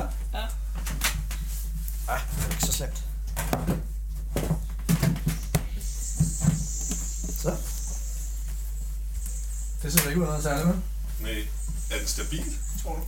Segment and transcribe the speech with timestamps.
[0.00, 0.12] klar?
[0.32, 0.46] Ja.
[2.12, 3.04] Ah, det er ikke så slemt.
[7.42, 7.56] Så.
[9.82, 10.76] Det ser ikke ud af noget særligt, med.
[11.20, 11.48] Nej.
[11.90, 12.44] Er den stabil,
[12.82, 13.02] tror du?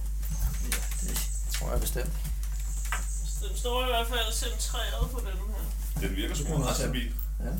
[0.65, 0.77] Ja,
[1.09, 1.19] det
[1.55, 2.13] tror jeg bestemt.
[3.49, 6.09] Den står i hvert fald centreret på den her.
[6.09, 7.15] Den virker sgu meget stabil.
[7.41, 7.51] Ja.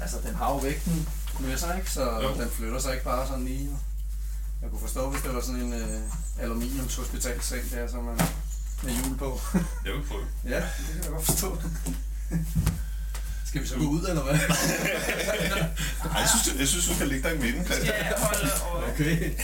[0.00, 1.08] Altså, den har jo vægten
[1.40, 1.90] med sig, ikke?
[1.90, 2.34] Så Jo.
[2.34, 3.70] den flytter sig ikke bare sådan lige.
[4.62, 6.00] Jeg kunne forstå, hvis det var sådan en øh,
[6.40, 8.20] aluminiums hospitalseng der, som man
[8.82, 9.40] med hjul på.
[9.84, 10.24] Jeg vil prøve.
[10.54, 11.62] ja, det kan jeg godt forstå.
[13.46, 14.34] Skal vi så gå ud, eller hvad?
[16.14, 17.64] Ej, jeg synes, jeg synes, du kan ligge der i midten.
[17.84, 19.34] Ja, holde og Okay.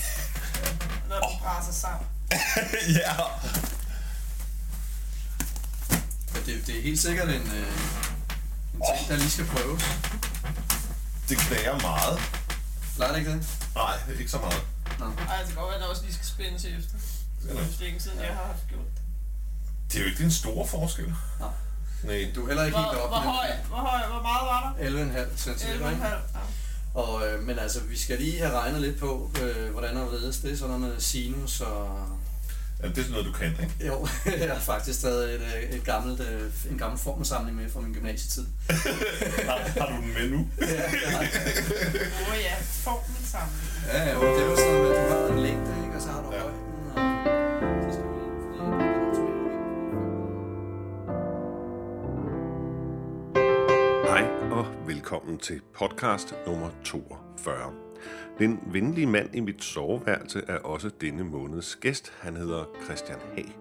[1.08, 2.06] når den braser sammen.
[3.00, 3.12] ja.
[6.46, 7.66] Det, det er helt sikkert en, øh,
[8.74, 9.82] en ting, der lige skal prøves.
[11.28, 12.20] Det knager meget.
[12.96, 13.46] Plejer det ikke det?
[13.74, 14.62] Nej, ikke så meget.
[15.28, 16.96] Ej, det kan godt være, at den også lige skal spændes efter.
[17.42, 19.02] Det er er længe siden, jeg har haft gjort det.
[19.92, 21.14] Det er jo ikke den store forskel.
[21.40, 21.48] Nej.
[22.04, 22.32] Nej.
[22.34, 23.24] Du er heller ikke Hvor, helt hvor, op.
[23.24, 25.26] høj, hvor, høj, hvor meget var der?
[25.26, 25.66] 11,5 cm.
[25.82, 26.06] 11,5.
[26.06, 26.12] Ja.
[26.94, 30.36] Og, øh, men altså, vi skal lige have regnet lidt på, øh, hvordan og hvorledes
[30.38, 32.08] det er sådan noget med sinus og...
[32.82, 33.86] Ja, det er sådan noget, du kan, ikke?
[33.86, 34.08] Jo,
[34.46, 37.94] jeg har faktisk taget et, øh, et gammelt, øh, en gammel formelsamling med fra min
[37.94, 38.46] gymnasietid.
[39.48, 40.38] Har, har du den med nu?
[40.60, 41.18] ja, ja,
[42.28, 43.54] Åh ja, formel sammen.
[43.92, 45.96] ja, ja, det er jo sådan noget med, at du har en længde, ikke?
[45.96, 46.40] og så har du Ja.
[46.40, 46.58] højden,
[46.96, 48.02] og.
[54.04, 57.72] Hej og velkommen til podcast nummer 42.
[58.38, 62.12] Den venlige mand i mit soveværelse er også denne måneds gæst.
[62.20, 63.58] Han hedder Christian Hag.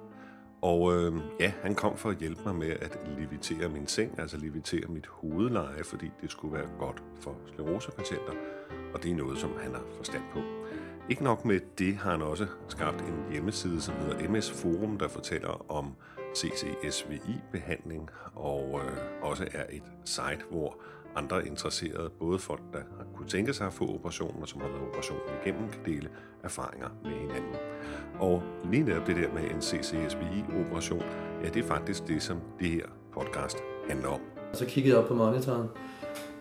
[0.62, 4.38] Og øh, ja, han kom for at hjælpe mig med at levitere min seng, altså
[4.38, 8.34] levitere mit hovedleje, fordi det skulle være godt for sklerosepatienter.
[8.94, 10.40] Og det er noget, som han har forstand på.
[11.10, 15.08] Ikke nok med det har han også skabt en hjemmeside, som hedder MS Forum, der
[15.08, 15.96] fortæller om
[16.36, 20.82] CCSVI-behandling, og øh, også er et site, hvor
[21.16, 24.68] andre interesserede, både folk, der har kunne tænke sig at få operationen, og som har
[24.68, 26.10] været operationen igennem, kan dele
[26.44, 27.56] erfaringer med hinanden.
[28.20, 31.02] Og lige netop det der med en CCSVI-operation,
[31.44, 33.58] ja, det er faktisk det, som det her podcast
[33.90, 34.20] handler om.
[34.54, 35.68] Så kiggede jeg op på monitoren.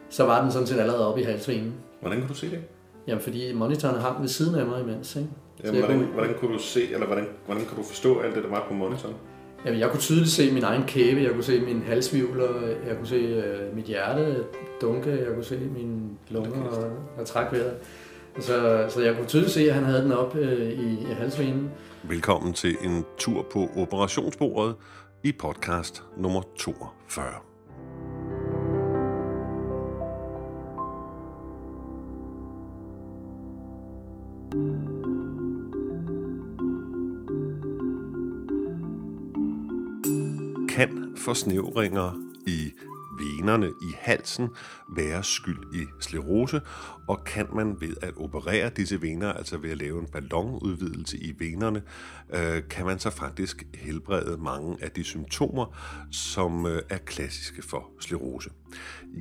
[0.09, 1.75] Så var den sådan set allerede oppe i halsvenen.
[2.00, 2.64] Hvordan kan du se det?
[3.06, 5.28] Jamen, fordi monitoren har den ved siden af mig imens, ikke?
[5.64, 8.42] Jamen, hvordan, kunne- hvordan kunne du se, eller hvordan, hvordan kan du forstå alt det,
[8.44, 9.14] der var på monitoren?
[9.65, 13.06] Jamen, jeg kunne tydeligt se min egen kæbe, jeg kunne se min halsvivler, jeg kunne
[13.06, 14.44] se øh, mit hjerte
[14.81, 17.75] dunke, jeg kunne se mine lunger og, og trække vejret.
[18.38, 21.71] Så, så jeg kunne tydeligt se, at han havde den op øh, i, i halsvenen.
[22.03, 24.75] Velkommen til en tur på operationsbordet
[25.22, 27.50] i podcast nummer 42.
[40.80, 42.12] Kan forsnævringer
[42.46, 42.72] i
[43.18, 44.48] venerne i halsen
[44.96, 46.60] være skyld i sklerose,
[47.08, 51.34] og kan man ved at operere disse vener, altså ved at lave en ballonudvidelse i
[51.38, 51.82] venerne,
[52.34, 55.76] øh, kan man så faktisk helbrede mange af de symptomer,
[56.10, 58.50] som øh, er klassiske for sklerose.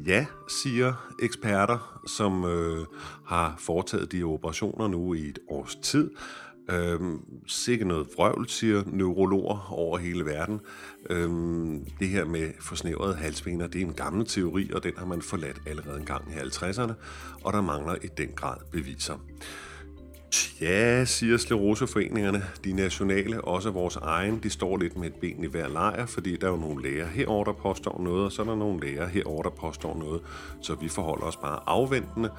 [0.06, 0.26] Ja,
[0.64, 2.86] siger eksperter, som øh,
[3.26, 6.12] har foretaget de operationer nu i et års tid,
[6.72, 10.60] Øhm, sikke noget vrøvl, siger neurologer over hele verden.
[11.10, 15.22] Øhm, det her med forsnævrede halsvener, det er en gammel teori, og den har man
[15.22, 16.94] forladt allerede en gang i 50'erne,
[17.44, 19.20] og der mangler i den grad beviser.
[20.62, 25.48] Ja, siger skleroseforeningerne, de nationale, også vores egen, de står lidt med et ben i
[25.48, 28.46] hver lejr, fordi der er jo nogle læger herover der påstår noget, og så er
[28.46, 30.22] der nogle læger herover der påstår noget,
[30.62, 32.30] så vi forholder os bare afventende.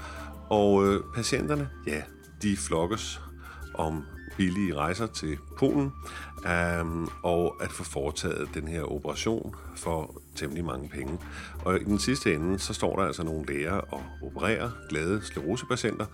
[0.50, 2.02] Og øh, patienterne, ja,
[2.42, 3.20] de flokkes
[3.74, 4.04] om
[4.36, 5.92] billige rejser til Polen,
[6.80, 11.18] um, og at få foretaget den her operation for temmelig mange penge.
[11.64, 16.06] Og i den sidste ende, så står der altså nogle læger og opererer glade sklerosepatienter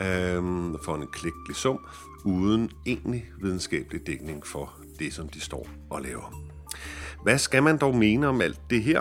[0.00, 1.80] um, øhm, for en klækkelig sum,
[2.24, 6.50] uden egentlig videnskabelig dækning for det, som de står og laver.
[7.22, 9.00] Hvad skal man dog mene om alt det her?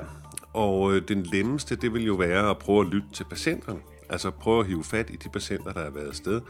[0.53, 3.79] Og øh, den nemmeste, det vil jo være at prøve at lytte til patienterne.
[4.09, 6.41] Altså prøve at hive fat i de patienter, der har været afsted,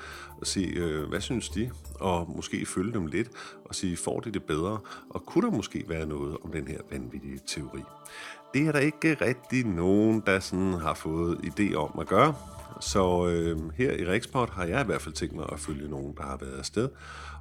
[0.41, 1.71] og se, øh, hvad synes de?
[1.99, 3.29] Og måske følge dem lidt,
[3.65, 4.79] og sige, får de det bedre?
[5.09, 7.81] Og kunne der måske være noget om den her vanvittige teori?
[8.53, 12.33] Det er der ikke rigtig nogen, der sådan har fået idé om at gøre.
[12.81, 16.13] Så øh, her i Rexport har jeg i hvert fald tænkt mig at følge nogen,
[16.17, 16.89] der har været afsted.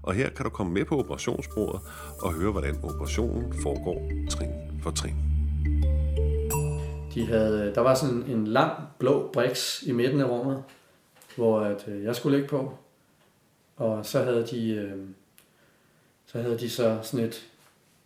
[0.03, 1.81] Og her kan du komme med på operationsbordet
[2.23, 4.50] og høre, hvordan operationen foregår trin
[4.82, 5.38] for trin.
[7.19, 10.62] De havde, der var sådan en lang blå briks i midten af rummet,
[11.37, 12.75] hvor at, øh, jeg skulle ligge på.
[13.76, 14.99] Og så havde de, øh,
[16.26, 17.47] så havde de så sådan et,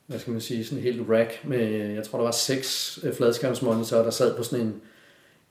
[0.07, 3.15] hvad skal man sige, sådan et helt rack med, jeg tror der var seks øh,
[3.15, 4.81] fladskærmsmonitorer, der sad på sådan en,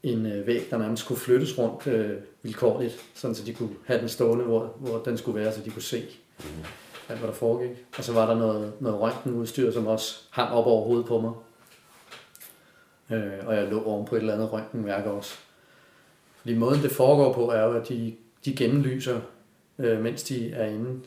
[0.03, 3.99] en øh, væg, der nærmest skulle flyttes rundt øh, vilkårligt, sådan så de kunne have
[3.99, 6.03] den stående, hvor, hvor den skulle være, så de kunne se
[7.09, 7.85] alt, hvad der foregik.
[7.97, 11.31] Og så var der noget, noget røntgenudstyr, som også hang op over hovedet på mig.
[13.11, 15.35] Øh, og jeg lå oven på et eller andet røntgenværk også.
[16.41, 18.13] Fordi måden det foregår på, er jo, at de,
[18.45, 19.19] de gennemlyser,
[19.79, 20.99] øh, mens de er inde.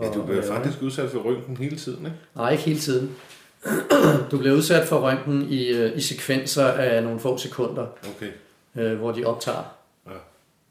[0.00, 2.16] Ja, du og bliver faktisk udsat for røntgen hele tiden, ikke?
[2.34, 3.16] Nej, ikke hele tiden.
[4.30, 7.86] Du bliver udsat for røntgen i, øh, i sekvenser af nogle få sekunder,
[8.16, 8.30] Okay.
[8.76, 9.76] øh, hvor de optager.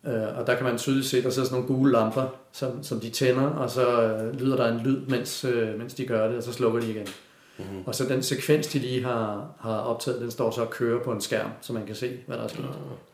[0.07, 2.83] Øh, og der kan man tydeligt se, at der sidder sådan nogle gule lamper, som,
[2.83, 6.27] som de tænder, og så øh, lyder der en lyd, mens, øh, mens de gør
[6.27, 7.07] det, og så slukker de igen.
[7.57, 7.65] Mhm.
[7.85, 11.11] Og så den sekvens, de lige har, har optaget, den står så og kører på
[11.11, 12.65] en skærm, så man kan se, hvad der er sket.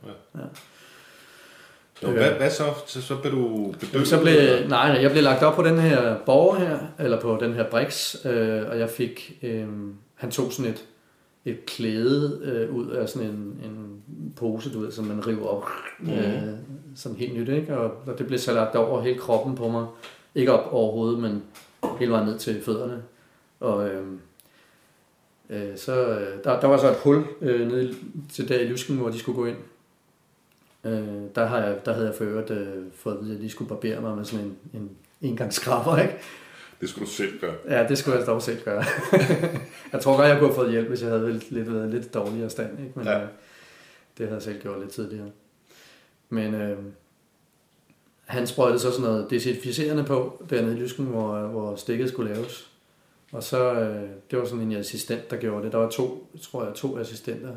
[0.06, 0.40] Ja.
[0.40, 0.46] Ja.
[2.02, 2.64] Nå, hvad, hvad så?
[2.88, 3.02] så?
[3.02, 4.08] Så blev du bedøvet?
[4.08, 7.54] Så blev, nej, jeg blev lagt op på den her borger her, eller på den
[7.54, 9.68] her briks, øh, og jeg fik, øh,
[10.16, 10.86] han tog sådan et,
[11.46, 14.02] et klæde øh, ud af sådan en, en
[14.36, 15.66] pose, du ved, som man river op,
[16.00, 16.14] Mhm.
[16.14, 16.44] øh,
[16.96, 17.78] sådan helt nyt, ikke?
[17.78, 19.86] Og, og det blev så lagt over hele kroppen på mig.
[20.36, 21.44] Ikke op over hovedet, men
[22.00, 23.02] hele vejen ned til fødderne.
[23.60, 24.04] Og øh,
[25.52, 27.96] øh, så, øh, der, der var så et hul øh, nede
[28.34, 29.58] til der i lysken, hvor de skulle gå ind.
[30.84, 33.42] Øh, der, har jeg, der havde jeg for øvrigt øh, fået at vide, at jeg
[33.42, 34.90] lige skulle barbere mig med sådan en, en
[35.22, 36.18] engangskrabber, ikke?
[36.82, 37.56] Det skulle du selv gøre.
[37.70, 38.84] Ja, det skulle jeg dog selv gøre.
[39.94, 42.50] jeg tror godt, jeg kunne have fået hjælp, hvis jeg havde lidt, lidt, lidt dårligere
[42.50, 42.92] stand, ikke?
[42.96, 43.22] Men ja.
[43.22, 43.28] øh,
[44.18, 45.30] det havde jeg selv gjort lidt tidligere.
[46.30, 46.78] Men øh,
[48.26, 52.72] han sprøjtede så sådan noget desinficerende på dernede i Lysken, hvor, hvor stikket skulle laves.
[53.32, 55.72] Og så, øh, det var sådan en assistent, der gjorde det.
[55.72, 57.54] Der var to, tror jeg, to assistenter,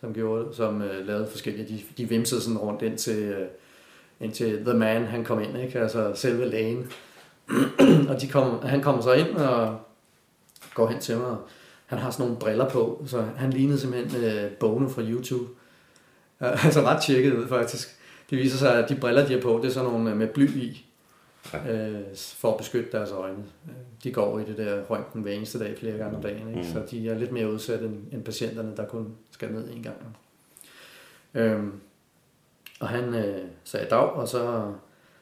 [0.00, 1.68] som gjorde det, som øh, lavede forskellige.
[1.68, 3.46] De, de vimsede sådan rundt ind til, øh,
[4.20, 5.80] ind til The Man, han kom ind, ikke?
[5.80, 6.92] Altså selve lægen.
[8.10, 9.80] og de kom, han kommer så ind og
[10.74, 11.26] går hen til mig.
[11.26, 11.48] og
[11.86, 15.48] Han har sådan nogle briller på, så han lignede simpelthen øh, Bono fra YouTube.
[16.64, 17.88] Altså ret tjekket ud faktisk.
[18.30, 20.26] Det viser sig, at de briller, de har på, det er sådan nogle øh, med
[20.26, 20.89] bly i,
[21.70, 23.44] øh, for at beskytte deres øjne.
[23.68, 26.60] Øh, De går i det der røntgen hver eneste dag, flere gange om dagen, ikke?
[26.60, 26.64] Mm.
[26.66, 29.96] så de er lidt mere udsat end, end patienterne, der kun skal ned en gang.
[31.34, 31.72] Øhm,
[32.80, 34.72] og han øh, sagde dag, og så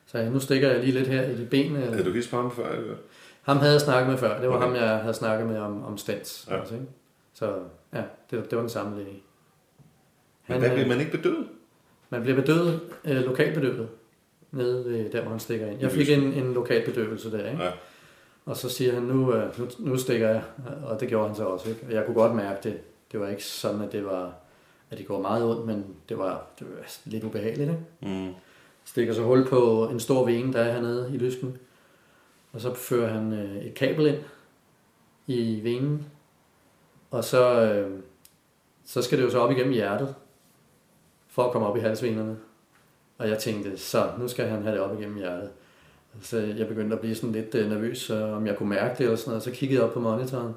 [0.07, 1.79] sagde jeg, nu stikker jeg lige lidt her i de benene.
[1.81, 2.73] Havde du hilst på ham før?
[2.73, 2.95] Eller?
[3.43, 4.41] Ham havde jeg snakket med før.
[4.41, 4.67] Det var Okay.
[4.67, 6.47] ham, jeg havde snakket med om, om stents.
[6.49, 6.55] Ja.
[6.55, 6.61] Ja.
[6.61, 6.87] Altså, ikke?
[7.35, 7.59] Så
[7.95, 9.23] ja, det, det var den samme læge.
[10.49, 11.49] Men hvad øh, blev man ikke bedøvet?
[12.11, 13.89] man bliver bedøvet, øh, lokalbedøvet,
[14.53, 15.81] nede ved der, hvor han stikker ind.
[15.81, 17.63] Jeg fik en, en lokal bedøvelse der, ikke?
[17.63, 17.71] Ja.
[18.45, 20.43] Og så siger han, nu, øh, nu, nu stikker jeg,
[20.85, 21.87] og det gjorde han så også, ikke?
[21.87, 22.81] Og jeg kunne godt mærke det.
[23.13, 24.35] Det var ikke sådan, at det var,
[24.91, 28.17] at det går meget ondt, men det var, det var lidt ubehageligt, ikke?
[28.17, 28.35] Mm.
[28.85, 31.59] stikker så hul på en stor vene, der er hernede i lysken.
[32.53, 34.19] Og så fører han øh, et kabel ind
[35.27, 36.07] i venen.
[37.11, 38.01] Og så, øh,
[38.85, 40.15] så skal det jo så op igennem hjertet,
[41.29, 42.37] for at komme op i halsvenerne.
[43.19, 45.51] Og jeg tænkte, så nu skal han have det op igennem hjertet.
[46.23, 49.17] Så jeg begyndte at blive sådan lidt øh, nervøs, om jeg kunne mærke det eller
[49.17, 49.43] sådan noget.
[49.43, 50.53] Så kiggede jeg op på monitoren.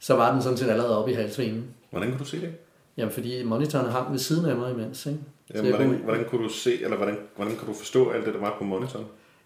[0.00, 1.64] Så var den sådan set allerede oppe i halsvenen.
[1.90, 2.52] Hvordan kunne du se det?
[2.96, 5.18] Jamen, fordi monitoren hang ved siden af mig imens, ikke?
[5.54, 8.26] Jamen, jeg hvordan, kunne- hvordan kunne du se, eller hvordan, hvordan kunne du forstå alt
[8.26, 9.04] det, der var på monitoren?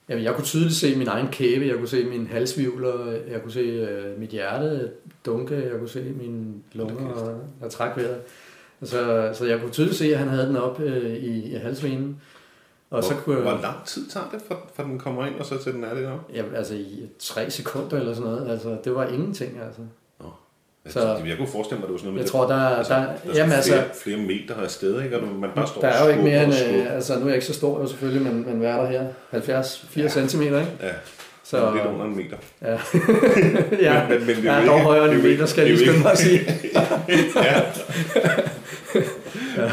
[0.09, 3.53] Jamen, jeg kunne tydeligt se min egen kæbe, jeg kunne se min halsvivler, jeg kunne
[3.53, 4.90] se øh, mit hjerte
[5.26, 8.21] dunke, jeg kunne se mine lunger og, og træk vejret.
[8.85, 12.21] Så, så jeg kunne tydeligt se, at han havde den op øh, i, i halsvenen.
[12.90, 15.47] Og så hvor, kunne hvor lang tid tager det, fra, fra den kommer ind, og
[15.47, 16.30] så til den er det op?
[16.35, 19.80] ja, altså i tre sekunder eller sådan noget, altså det var ingenting, altså.
[20.88, 22.56] Så, Så- jeg kunne forestille mig, at det var sådan noget med, Jeg tror, der,
[22.76, 25.16] altså, der, der er jamen altså, flere, flere meter afsted, ikke?
[25.21, 26.54] Og man bare står der er jo ikke mere end,
[26.87, 28.87] øh, altså nu er jeg ikke så stor jo selvfølgelig, men, men hvad er der
[28.87, 29.06] her?
[29.30, 30.21] 70, 4 Ja.
[30.21, 30.28] ja.
[30.28, 30.56] cm, ikke?
[30.80, 30.92] Ja,
[31.47, 32.37] Så, så, lidt under en meter.
[32.62, 32.79] ja,
[33.93, 36.03] ja Men- men- men jo dog højere er end en meter, skal jeg lige skynde
[36.03, 36.41] mig at sige.
[37.49, 37.62] ja.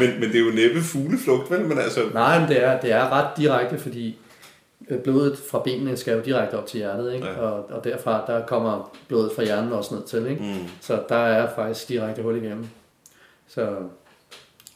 [0.00, 1.60] men, men det er jo næppe fugleflugt, vel?
[1.60, 4.18] Men altså, Nej, men det er, det er ret direkte, fordi
[4.90, 7.26] øh, blodet fra benene skal jo direkte op til hjertet, ikke?
[7.26, 7.32] Ja.
[7.32, 7.38] Ja.
[7.38, 10.42] Og, og derfra der kommer blodet fra hjernen også ned til, ikke?
[10.42, 12.66] mm, Så der er faktisk direkte hul igennem.
[13.48, 13.68] Så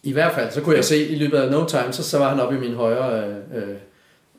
[0.03, 2.29] i hvert fald, så kunne jeg se i løbet af no time, så, så var
[2.29, 3.77] han oppe i min højre øh, øh,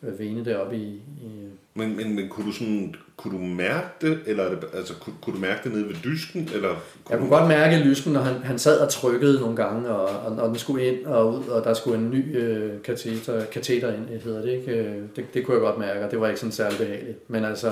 [0.02, 4.44] vene deroppe i, i men, men, men kunne du sådan, kunne du mærke det, eller
[4.44, 6.70] er altså, kunne, kunne du mærke det nede ved dysken, eller?
[7.10, 10.32] Jeg du, kunne godt mærke lysken, når han, han sad og trykkede nogle gange, og,
[10.32, 13.94] og, og den skulle ind og ud, og der skulle en ny øh, kateter, kateter
[13.94, 14.72] ind, hedder det, ikke?
[14.72, 17.30] Øh, Det, det kunne jeg godt mærke, og det var ikke sådan særlig behageligt.
[17.30, 17.72] Men altså,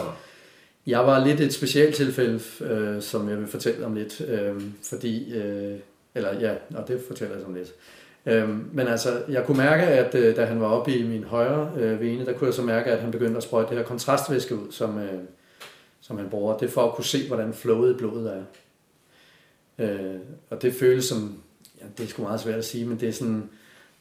[0.88, 5.34] jeg var lidt et specielt tilfælde, øh, som jeg vil fortælle om lidt, øh, fordi,
[5.34, 5.76] øh,
[6.16, 7.74] eller ja, og det fortæller jeg om lidt.
[8.28, 11.72] Øh, men altså, jeg kunne mærke, at øh, da han var oppe i min højre
[11.78, 14.56] øh, vene, der kunne jeg så mærke, at han begyndte at sprøjte det her kontrastvæske
[14.56, 15.20] ud, som, øh,
[16.02, 16.58] som han bruger.
[16.58, 18.44] Det er for at kunne se, hvordan flowet i blodet er.
[19.80, 20.16] Øh,
[20.50, 21.38] og det føles som,
[21.82, 23.50] ja, det er sgu meget svært at sige, men det er sådan,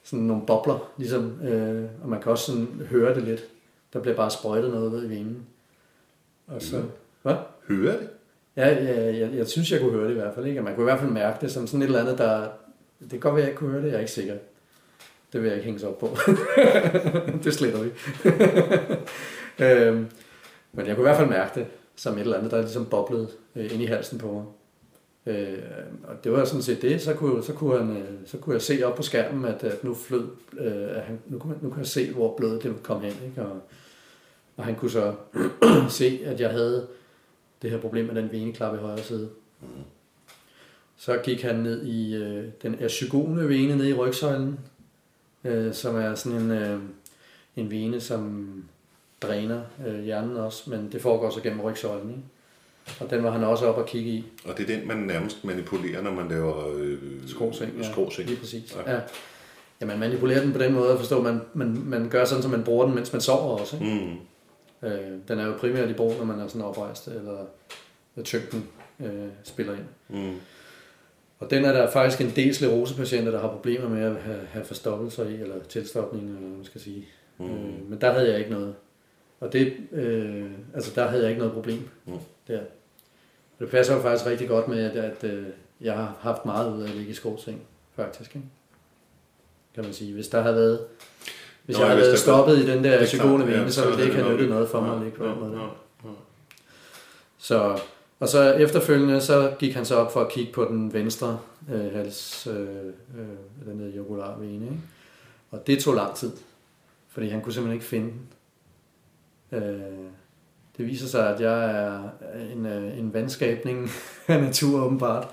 [0.04, 3.44] sådan nogle bobler, ligesom, øh, og man kan også sådan høre det lidt.
[3.92, 5.46] Der bliver bare sprøjtet noget ud i venen.
[6.46, 6.86] Og så, Mhm.
[7.22, 7.34] hvad?
[7.68, 8.08] Hører det?
[8.56, 10.46] Ja, jeg, jeg, jeg synes, jeg kunne høre det i hvert fald.
[10.46, 10.62] Ikke?
[10.62, 12.48] Man kunne i hvert fald mærke det som sådan et eller andet, der...
[13.00, 13.88] Det kan godt være, jeg ikke kunne høre det.
[13.88, 14.34] Jeg er ikke sikker.
[15.32, 16.06] Det vil jeg ikke hænges op på.
[17.44, 17.90] det sletter vi.
[19.64, 20.06] øhm,
[20.72, 23.28] men jeg kunne i hvert fald mærke det som et eller andet, der ligesom boblede
[23.56, 24.44] øh, ind i halsen på mig.
[25.34, 25.58] Øh,
[26.04, 27.02] og det var sådan set det.
[27.02, 29.84] Så kunne, så kunne, han, øh, så kunne jeg se op på skærmen, at, at
[29.84, 30.26] nu flød...
[30.58, 33.14] Øh, at han, nu, kunne, nu kunne jeg se, hvor blodet det kom hen.
[33.26, 33.42] Ikke?
[33.42, 33.60] Og,
[34.56, 35.14] og han kunne så
[35.88, 36.86] se, at jeg havde
[37.62, 39.28] det her problem med den veneklap i højre side.
[39.60, 39.68] Mhm.
[40.98, 44.58] Så gik han ned i øh, den ersygone vene ned i rygsøjlen,
[45.44, 46.80] øh, som er sådan en, øh,
[47.56, 48.46] en vene, som
[49.22, 52.10] dræner øh, hjernen også, men det foregår så gennem rygsøjlen.
[52.10, 52.22] Ikke?
[53.00, 54.24] Og den var han også op og kigge i.
[54.44, 57.72] Og det er den, man nærmest manipulerer, når man laver øh, Skråseng.
[57.78, 58.28] Ja, skråseng.
[58.28, 58.76] Lige præcis.
[58.86, 58.92] Ja.
[58.92, 59.00] Ja.
[59.80, 62.42] Ja, man manipulerer den på den måde at forstå, at man, man, man gør sådan,
[62.42, 63.76] så man bruger den, mens man sover også.
[63.76, 63.94] Ikke?
[64.82, 64.88] Mm.
[64.88, 67.38] Øh, den er jo primært i brug, når man er sådan oprejst, eller
[68.24, 68.68] tyngden
[69.00, 69.84] øh, spiller ind.
[70.08, 70.34] Mm.
[71.38, 74.64] Og den er der faktisk en del sklerosepatienter, der har problemer med at have, have
[74.64, 77.06] forstoppelser i, eller tilstopning, eller hvad man skal sige.
[77.38, 77.44] Mm.
[77.44, 78.74] Øh, men der havde jeg ikke noget.
[79.40, 82.18] Og det, øh, altså der havde jeg ikke noget problem Mm.
[82.48, 82.60] der.
[83.58, 85.46] Og det passer jo faktisk rigtig godt med, at, at øh,
[85.80, 87.62] jeg har haft meget ud af at ligge i skovseng,
[87.96, 88.34] faktisk.
[88.36, 88.48] Ikke?
[89.74, 90.12] Kan man sige.
[90.12, 90.80] Hvis der havde været,
[91.64, 93.98] hvis Nå, jeg havde hvis været stoppet i den der er psykone ja, så ville
[93.98, 95.60] det ikke have nyttet noget for mig at ligge på den måde.
[97.38, 97.78] Så,
[98.20, 101.38] og så efterfølgende, så gik han så op for at kigge på den venstre
[101.72, 102.60] øh, hals, øh,
[103.18, 104.80] øh, den hedder jugularvene, ikke?
[105.50, 106.32] Og det tog lang tid,
[107.08, 108.12] fordi han kunne simpelthen ikke finde
[109.50, 109.62] den.
[109.62, 109.80] Øh,
[110.76, 112.02] det viser sig, at jeg er
[112.52, 113.90] en, øh, en vandskabning
[114.28, 115.28] af natur åbenbart.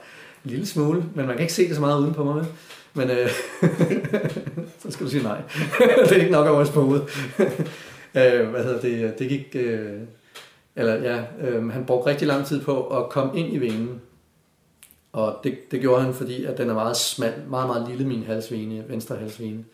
[0.45, 2.45] En lille smule, men man kan ikke se det så meget uden på mig.
[2.93, 3.29] Men øh,
[4.81, 5.41] så skal du sige nej.
[6.03, 7.03] det er ikke nok at ryste på hovedet.
[8.15, 9.19] øh, hvad hedder det?
[9.19, 9.47] Det gik...
[9.55, 9.99] Øh,
[10.75, 14.01] eller ja, øh, han brugte rigtig lang tid på at komme ind i venen.
[15.11, 18.23] Og det, det gjorde han, fordi at den er meget smal, meget, meget lille, min
[18.23, 19.65] halsvene, venstre halsvene.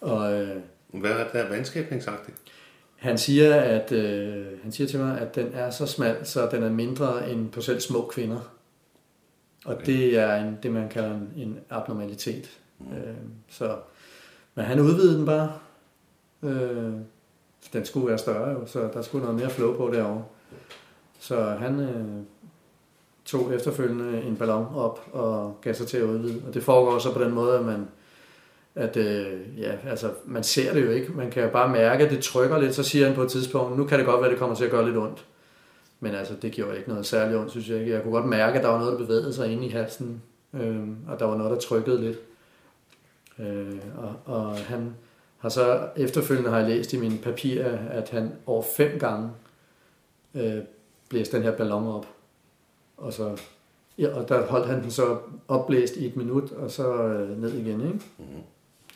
[0.00, 0.56] Og øh,
[0.88, 2.36] Hvad er det der vandskabningsagtigt?
[2.96, 6.62] han siger, at øh, han siger til mig, at den er så smal, så den
[6.62, 8.40] er mindre end på selv små kvinder.
[9.64, 9.86] Og Okay.
[9.86, 12.50] det er en, det, man kalder en, en abnormalitet.
[12.78, 12.92] Mm.
[12.92, 13.14] Øh,
[13.48, 13.76] så,
[14.54, 15.52] men han udvidede den bare.
[16.42, 16.92] Øh,
[17.72, 20.24] den skulle være større jo, så der skulle noget mere flow på derovre.
[21.20, 22.04] Så han øh,
[23.24, 26.42] tog efterfølgende en ballon op og gav sig til at udvide.
[26.48, 27.88] Og det foregår så på den måde, at man
[28.74, 31.12] at øh, ja, altså, man ser det jo ikke.
[31.12, 33.78] Man kan jo bare mærke, at det trykker lidt, så siger han på et tidspunkt,
[33.78, 35.24] nu kan det godt være, at det kommer til at gøre lidt ondt.
[36.00, 37.92] Men altså, det gjorde ikke noget særligt ondt, synes jeg ikke.
[37.92, 40.22] Jeg kunne godt mærke, at der var noget, der bevægede sig inde i halsen,
[40.54, 42.18] øh, og der var noget, der trykkede lidt.
[43.38, 44.94] Øh, og, og han
[45.42, 49.30] har så efterfølgende har jeg læst i mine papirer, at han over fem gange
[50.34, 50.58] øh,
[51.08, 52.06] blæste den her ballon op.
[52.96, 53.40] Og, så,
[53.98, 55.18] ja, og der holdt han den så
[55.48, 58.00] opblæst i et minut, og så øh, ned igen, ikke?
[58.18, 58.24] Mm.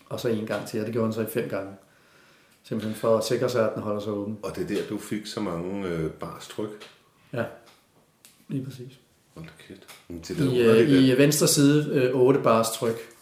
[0.08, 1.72] Og så en gang til, og det gjorde han så i fem gange.
[2.62, 4.38] Simpelthen for at sikre sig, at den holder sig åben.
[4.42, 6.68] Og det er der, du fik så mange øh, bars tryk.
[7.32, 7.44] Ja,
[8.48, 9.00] lige præcis.
[9.34, 9.86] Hold kæft.
[10.28, 13.15] Det, I, øh, i venstre side øh, 8 bars tryk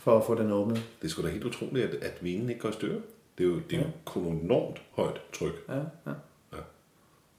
[0.00, 0.76] for at få den åbnet.
[1.02, 2.96] det er sgu da helt utroligt, at, at vinen ikke går i stykker.
[3.38, 3.82] Det er jo, det er
[4.16, 4.28] jo ja.
[4.30, 5.52] enormt højt tryk.
[5.68, 5.80] Ja, ja.
[6.52, 6.58] Ja.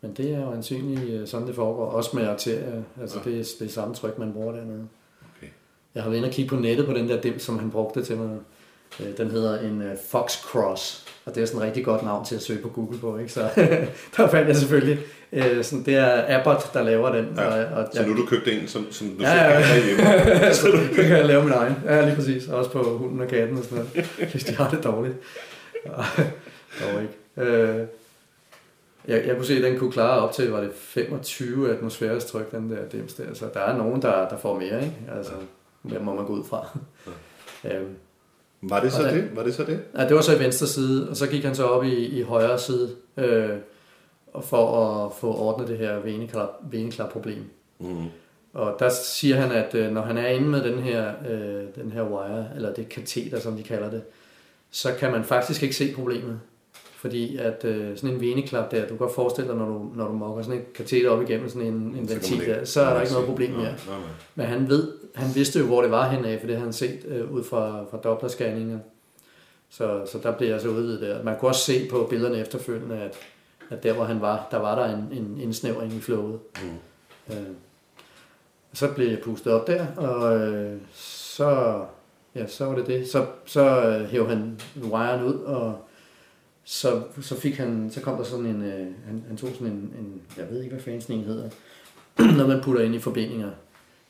[0.02, 1.86] Men det er jo ansynligt øh, sådan, det foregår.
[1.86, 2.82] Også med arterier.
[3.02, 3.30] Altså, Ja.
[3.32, 4.88] det, er, det er samme tryk, man bruger dernede.
[5.38, 5.48] Okay.
[5.96, 8.04] Jeg har været inde og kigge på nettet på den der dim, som han brugte
[8.04, 8.40] til mig.
[9.00, 12.26] Øh, Den hedder en øh, Fox Cross, og det er sådan et rigtig godt navn
[12.26, 13.32] til at søge på Google på, ikke?
[13.32, 13.42] Så
[14.18, 14.98] der fandt jeg selvfølgelig,
[15.34, 17.28] øh, sådan, det er Abbott, der laver den.
[17.38, 17.64] Ja.
[17.64, 19.60] Og, og, Så nu du købt en, som, som du Ja, selv ja, ja.
[19.60, 20.54] have hjemme.
[20.54, 21.76] så det kan jeg lave min egen.
[21.86, 22.48] Ja, lige præcis.
[22.48, 25.16] Også på hunden og katten og sådan noget, hvis de har det dårligt.
[26.82, 27.52] Dog ikke.
[27.52, 27.88] Øh,
[29.08, 32.52] jeg, jeg kunne se, at den kunne klare op til, var det 25 atmosfærisk tryk,
[32.52, 33.24] den der dims der.
[33.34, 34.96] Så der er nogen, der, der får mere, ikke?
[35.18, 35.32] Altså,
[35.90, 36.80] det må man gå ud fra.
[37.66, 37.88] Øhm,
[38.70, 39.30] Var det så Og det?
[39.36, 39.80] Var det så det?
[39.98, 42.22] Ja, det var så i venstre side, og så gik han så op i, i
[42.22, 43.50] højre side, øh,
[44.42, 47.44] for at få ordnet det her veneklap, veneklap-problem.
[47.80, 48.06] Mm.
[48.54, 51.92] Og der siger han, at øh, når han er inde med den her, øh, den
[51.92, 54.02] her wire, eller det kateter, som de kalder det,
[54.72, 56.40] så kan man faktisk ikke se problemet.
[56.74, 60.08] Fordi at øh, sådan en veneklap der, du kan godt forestille dig, når du, når
[60.08, 62.94] du mokker sådan et kateter op igennem sådan en, en Så ventil der, så er
[62.94, 63.64] der ikke noget problem mere.
[63.64, 63.98] Nej.
[64.36, 67.00] Men han ved, han vidste jo, hvor det var henad, for det havde han set
[67.08, 68.78] øh, ud fra, fra Doppler-scanninger.
[69.70, 71.24] Så, så der blev jeg så udvidet der.
[71.24, 73.18] Man kunne også se på billederne efterfølgende, at,
[73.72, 76.40] at der hvor han var, der var der en, en indsnævring i flowet.
[76.62, 77.34] Mm.
[77.34, 77.48] Øh,
[78.74, 81.82] så blev jeg pustet op der, og øh, så,
[82.36, 83.08] ja, så var det det.
[83.08, 85.88] Så, så øh, hævde han wiren ud, og
[86.64, 89.74] så, så, fik han, så kom der sådan en, øh, han, han tog sådan en,
[89.74, 91.50] en, jeg ved ikke hvad fanden sådan en hedder,
[92.38, 93.52] når man putter ind i forbindinger,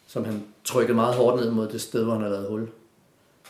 [0.08, 2.70] som han trykkede meget hårdt ned mod det sted, hvor han havde lavet hul.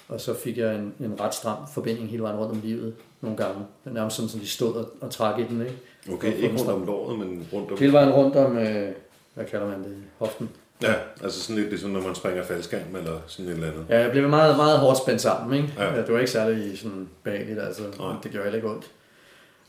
[0.07, 3.37] Og så fik jeg en, en ret stram forbinding hele vejen rundt om livet nogle
[3.37, 3.59] gange.
[3.83, 5.77] Det er nærmest sådan, som de stod og, og trak i den, ikke?
[6.09, 7.77] Okay, ikke rundt om låret, men rundt om...
[7.77, 8.91] Hele vejen rundt om, øh,
[9.33, 10.49] hvad kalder man det, hoften.
[10.81, 10.93] Ja,
[11.23, 13.85] altså sådan lidt ligesom når man springer faldskærm eller sådan et eller andet.
[13.89, 15.73] Ja, jeg blev meget, meget hårdt spændt sammen, ikke?
[15.77, 15.93] Ja.
[15.93, 16.01] Ja.
[16.01, 17.83] Det var ikke særlig sådan behageligt, altså.
[17.99, 18.15] Nej.
[18.23, 18.91] Det gjorde heller ikke ondt.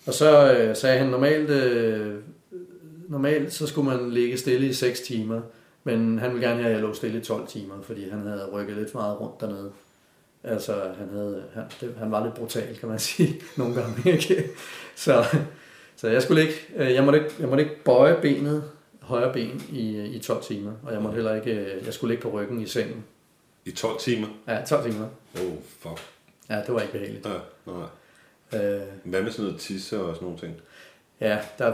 [0.06, 2.14] Og så øh, sagde han normalt, øh,
[3.08, 5.40] normalt så skulle man ligge stille i 6 timer,
[5.84, 8.48] men han ville gerne have, at jeg lå stille i 12 timer, fordi han havde
[8.52, 9.70] rykket lidt for meget rundt dernede.
[10.44, 14.44] Altså, han, havde, han, det, han var lidt brutal, kan man sige, nogle gange, ikke?
[14.96, 15.24] Så,
[16.02, 18.64] så jeg skulle ikke, øh, jeg måtte ikke, jeg måtte ikke bøje benet,
[19.00, 22.22] højre ben i, i 12 timer, og jeg måtte heller ikke, øh, jeg skulle ligge
[22.22, 23.04] på ryggen i sengen.
[23.64, 24.26] I 12 timer?
[24.48, 25.06] Ja, 12 timer.
[25.34, 26.00] Oh, fuck.
[26.50, 27.26] Ja, det var ikke behageligt.
[27.26, 28.70] Ja, nej.
[28.76, 30.54] Øh, Hvad med sådan noget tisse og sådan nogle ting?
[31.20, 31.72] ja, der,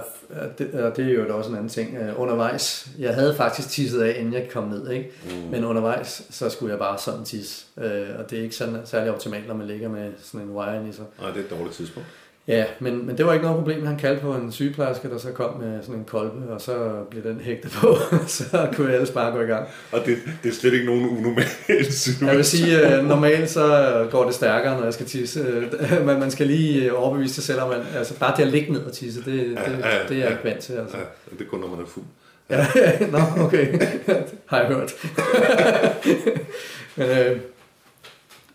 [0.59, 1.97] det, og det er jo også en anden ting.
[1.97, 5.13] Øh, undervejs, jeg havde faktisk tisset af, inden jeg kom ned, ikke?
[5.25, 5.51] Mm.
[5.51, 7.67] Men undervejs, så skulle jeg bare sådan tisse.
[7.77, 10.89] Øh, og det er ikke sådan, særlig optimalt, når man ligger med sådan en wire
[10.89, 11.05] i sig.
[11.21, 12.09] Nej, det er et dårligt tidspunkt.
[12.49, 13.87] Ja, men, men det var ikke noget problem.
[13.87, 17.23] Han kaldte på en sygeplejerske, der så kom med sådan en kolbe, og så blev
[17.23, 17.97] den hægtet på.
[18.27, 19.67] så kunne jeg ellers bare gå i gang.
[19.93, 21.45] Og det, det er slet ikke nogen unormal
[21.91, 22.29] situation.
[22.29, 25.41] Jeg vil sige, øh, normalt så går det stærkere, når jeg skal tisse.
[25.41, 28.49] Øh, Men man skal lige øh, overbevise sig selv om, at altså, bare det at
[28.49, 30.31] ligge ned og tisse, det, det, Ja, ja, det er jeg ja.
[30.31, 30.73] ikke vant til.
[30.73, 30.97] Altså.
[30.97, 31.03] Ja,
[31.39, 32.05] det er kun, når man er fuld.
[32.51, 32.67] Ja,
[33.13, 33.81] nå, okay.
[34.47, 34.95] Har jeg hørt.
[36.97, 37.37] Men øh,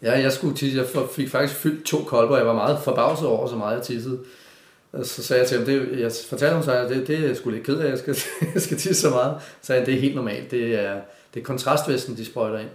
[0.04, 0.78] ja, jeg skulle tisse.
[0.78, 2.38] Jeg fik faktisk fyldt to kolber.
[2.38, 4.20] Jeg var meget forbavset over, så meget jeg tissede.
[4.92, 7.34] Og så sagde jeg til ham, det, jeg fortalte ham så, at det, det er
[7.34, 8.18] sgu lidt ked af, at jeg skal,
[8.54, 9.36] jeg skal tisse så meget.
[9.42, 10.52] Så sagde han, det er helt normalt.
[10.52, 11.02] Det er,
[11.34, 12.70] det er kontrastvæsken, de sprøjter ind.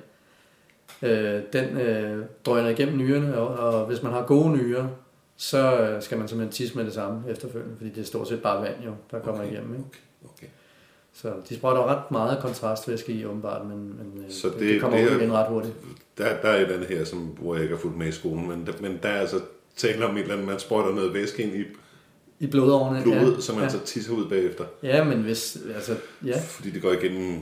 [1.03, 4.87] Øh, den øh, drøner igennem nyrerne, og, og hvis man har gode nyrer,
[5.37, 8.43] så øh, skal man simpelthen tisse med det samme efterfølgende, fordi det er stort set
[8.43, 9.53] bare vand, jo, der kommer Okay.
[9.53, 9.75] igennem.
[9.75, 9.85] Ikke?
[10.25, 10.47] Okay, okay.
[11.23, 14.99] Så de sprøjter ret meget kontrastvæske i, åbenbart, men, men øh, Så det, det- kommer
[14.99, 15.75] det ud er- igen ret hurtigt.
[16.19, 18.13] Der, der er et eller andet her, som, hvor jeg ikke har fulgt med i
[18.13, 19.41] skolen, men, men der er altså
[19.77, 21.65] tale om et eller andet, man sprøjter noget væske ind i
[22.41, 23.03] I blodårene.
[23.03, 23.41] blodet, ja.
[23.41, 23.69] så man ja.
[23.69, 24.65] så tisser ud bagefter.
[24.83, 26.41] Ja, men hvis, altså, ja.
[26.47, 27.41] Fordi det går igennem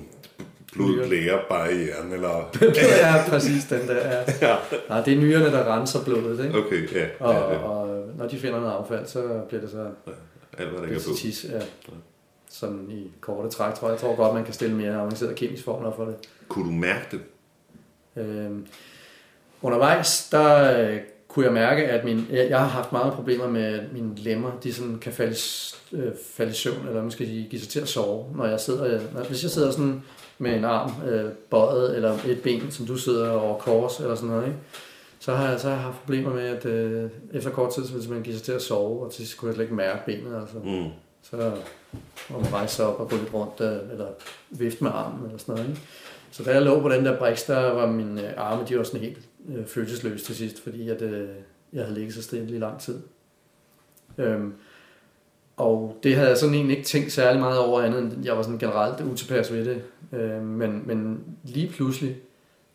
[0.73, 2.51] blodblære barrieren, eller...
[3.01, 3.97] ja, præcis den der.
[3.97, 4.19] Ja.
[4.49, 4.57] ja.
[4.89, 6.59] Nej, det er nyrerne, der renser blodet, ikke?
[6.59, 7.07] Okay, ja.
[7.21, 7.59] Og, ja, ja.
[7.59, 9.87] og når de finder noget affald, så bliver det så
[10.59, 11.17] Alt, hvad der ikke er blod.
[11.17, 11.47] tis.
[11.53, 11.61] Ja.
[12.61, 13.93] Sådan i korte træk, tror jeg.
[13.93, 16.15] Jeg tror godt, man kan stille mere avanceret kemisk formler for det.
[16.49, 17.21] Kunne du mærke det?
[18.23, 18.67] Øhm,
[19.63, 23.63] undervejs, der øh, kunne jeg mærke, at min, jeg, jeg har haft mange problemer med
[23.63, 24.51] at mine lemmer.
[24.63, 25.37] De sådan kan falde,
[25.93, 28.37] øh, falde i søvn, eller måske sige, give sig til at sove.
[28.37, 30.03] Når jeg sidder, når, hvis jeg sidder sådan
[30.39, 34.31] med en arm øh, bøjet, eller et ben, som du sidder over kors, eller sådan
[34.31, 34.59] noget, ikke?
[35.19, 37.93] Så har, jeg, så har jeg haft problemer med, at øh, efter kort tid, så
[37.93, 40.01] vil man give sig til at sove, og til sidst kunne jeg slet ikke mærke
[40.07, 40.41] benet.
[40.41, 40.57] Altså.
[40.65, 40.91] Mm.
[41.31, 41.57] Så
[42.31, 44.09] må man rejse sig op og gå lidt rundt, øh, eller
[44.51, 45.69] vifte med armen, eller sådan noget.
[45.69, 45.81] Ikke?
[46.31, 48.83] Så da jeg lå på den der briks, der var mine øh, arme, de var
[48.83, 51.29] sådan helt øh, følelsesløse til sidst, fordi at, øh,
[51.73, 53.01] jeg havde ligget så stille i lang tid.
[54.19, 54.55] Øhm,
[55.57, 58.43] og det havde jeg sådan egentlig ikke tænkt særlig meget over andet, end jeg var
[58.43, 59.83] sådan generelt utilpas ved det.
[60.13, 62.17] Øh, men, men lige pludselig,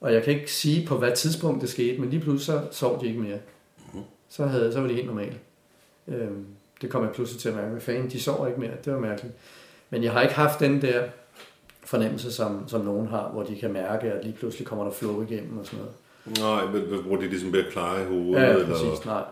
[0.01, 3.01] og jeg kan ikke sige på hvad tidspunkt det skete, men lige pludselig så sov
[3.01, 3.39] de ikke mere.
[4.29, 5.39] Så, havde, så var det helt normalt.
[6.07, 6.45] Øhm,
[6.81, 7.69] det kom jeg pludselig til at mærke.
[7.69, 8.71] Hvad fanden, de sover ikke mere.
[8.85, 9.33] Det var mærkeligt.
[9.89, 11.03] Men jeg har ikke haft den der
[11.85, 15.23] fornemmelse, som, som nogen har, hvor de kan mærke, at lige pludselig kommer der flow
[15.23, 15.93] igennem og sådan noget.
[16.25, 18.41] Nej, men hvor de ligesom bliver klare i hovedet?
[18.41, 18.67] Ja, eller...
[18.67, 19.05] præcis.
[19.05, 19.23] Nej.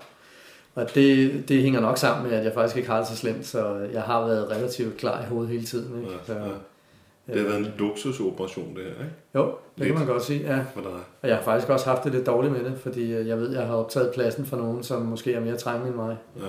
[0.76, 3.48] Og det, det hænger nok sammen med, at jeg faktisk ikke har det så slemt,
[3.48, 6.00] så jeg har været relativt klar i hovedet hele tiden.
[6.02, 6.12] Ikke?
[6.12, 7.34] Ja, Så, ja.
[7.34, 9.16] Det har været en luksusoperation, det her, ikke?
[9.36, 9.88] Jo, det Lidt.
[9.88, 10.42] kan man godt sige.
[10.56, 10.60] Ja.
[10.74, 10.92] For dig.
[11.22, 13.52] Og jeg har faktisk også haft det lidt dårligt med det, fordi øh, jeg ved,
[13.52, 16.18] jeg har optaget pladsen for nogen, som måske er mere trængende end mig.
[16.40, 16.42] Ja.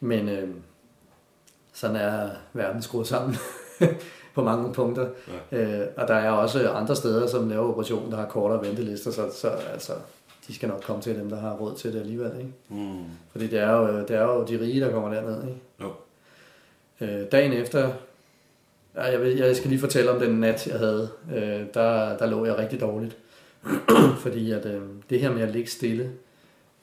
[0.00, 0.48] Men øh,
[1.72, 3.36] sådan er verden skruet sammen
[4.34, 5.08] på mange punkter.
[5.52, 5.80] Ja.
[5.80, 9.30] Øh, og der er også andre steder, som laver operationen, der har kortere ventelister, så,
[9.34, 9.92] så altså,
[10.48, 12.30] de skal nok komme til dem, der har råd til det alligevel.
[12.38, 12.52] Ikke?
[12.68, 13.04] Mm.
[13.32, 15.42] Fordi det er, jo, det er jo de rige, der kommer derned.
[15.42, 15.60] Ikke?
[15.80, 15.92] Jo.
[17.00, 17.92] Øh, dagen efter,
[18.94, 21.08] ja, jeg, vil, jeg skal lige fortælle om den nat, jeg havde.
[21.34, 23.16] Øh, der, der lå jeg rigtig dårligt.
[24.24, 26.12] Fordi at, øh, det her med at ligge stille,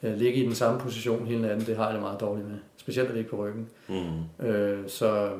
[0.02, 2.58] øh, ligge i den samme position hele natten, det har jeg det meget dårligt med.
[2.84, 3.68] Specielt at ligge på ryggen.
[3.88, 4.46] Mm.
[4.46, 5.30] Øh, så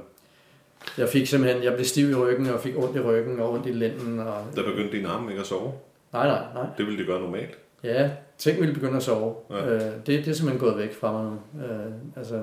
[0.99, 3.67] jeg fik simpelthen, jeg blev stiv i ryggen, og fik ondt i ryggen og ondt
[3.67, 4.19] i lænden.
[4.19, 4.45] Og...
[4.57, 5.73] Der begyndte din arm ikke at sove.
[6.13, 6.67] Nej, nej, nej.
[6.79, 7.59] Det ville det gøre normalt.
[7.85, 9.35] Ja, tænk ville begynde at sove.
[9.51, 9.67] Ja.
[9.75, 11.65] Øh, det, det er simpelthen gået væk fra mig nu.
[11.65, 12.43] Øh, altså,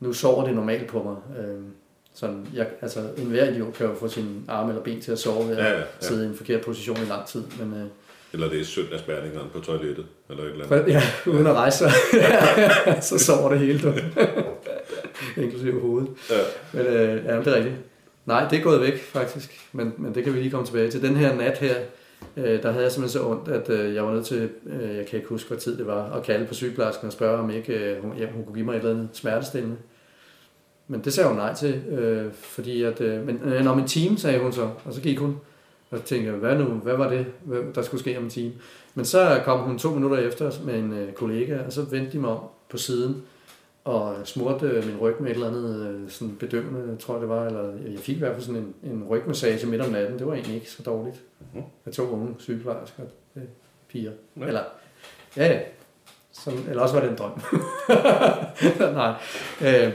[0.00, 1.44] nu sover det normalt på mig.
[1.44, 1.60] Øh,
[2.14, 5.18] sådan, jeg, altså, en hver idiot kan jo få sin arm eller ben til at
[5.18, 5.84] sove ved at Ja, ja, ja.
[6.00, 7.44] sidde i en forkert position i lang tid.
[7.58, 7.86] Men, øh,
[8.32, 10.92] Eller det er søndagsbærningerne på toilettet, eller et eller andet.
[10.92, 11.92] Ja, uden at rejse sig.
[13.08, 13.92] så sover det hele, du.
[15.42, 16.08] Inklusive hovedet.
[16.30, 16.36] Ja.
[16.72, 17.74] Men øh, ja, det er rigtigt.
[18.26, 19.68] Nej, det er gået væk, faktisk.
[19.72, 21.02] Men, men det kan vi lige komme tilbage til.
[21.02, 21.74] Den her nat her,
[22.36, 25.06] øh, der havde jeg simpelthen så ondt, at øh, jeg var nødt til, øh, jeg
[25.06, 27.72] kan ikke huske, hvad tid det var, at kalde på sygeplejersken og spørge, om ikke
[27.72, 29.76] øh, hun, ja, hun kunne give mig et eller andet smertestillende.
[30.88, 34.18] Men det sagde hun nej til, øh, fordi at, øh, men øh, om en time,
[34.18, 35.36] sagde hun så, og så gik hun.
[35.90, 37.26] Og tænkte jeg, hvad nu, hvad var det,
[37.74, 38.52] der skulle ske om en time?
[38.94, 42.18] Men så kom hun to minutter efter med en øh, kollega, og så vendte de
[42.18, 43.22] mig om på siden,
[43.84, 47.28] og smurte øh, min ryg med et eller andet øh, sådan bedømmende, tror jeg det
[47.28, 50.18] var, eller jeg fik i hvert fald sådan en, en rygmassage midt om natten.
[50.18, 51.16] Det var egentlig ikke så dårligt.
[51.54, 51.62] Mhm.
[51.86, 53.02] Af to unge sygeplejersker,
[53.36, 53.42] øh,
[53.88, 54.12] piger.
[54.40, 54.46] Ja.
[54.46, 54.62] Eller,
[55.36, 55.60] ja, ja.
[56.32, 57.40] Som, eller også var det en drøm.
[58.94, 59.14] Nej.
[59.60, 59.92] Øh,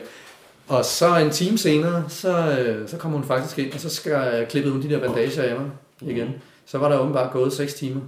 [0.68, 4.12] og så en time senere, så, øh, så kom hun faktisk ind, og så skal
[4.12, 6.30] jeg klippe hun de der bandager af mig igen.
[6.66, 8.02] Så var der åbenbart gået 6 timer,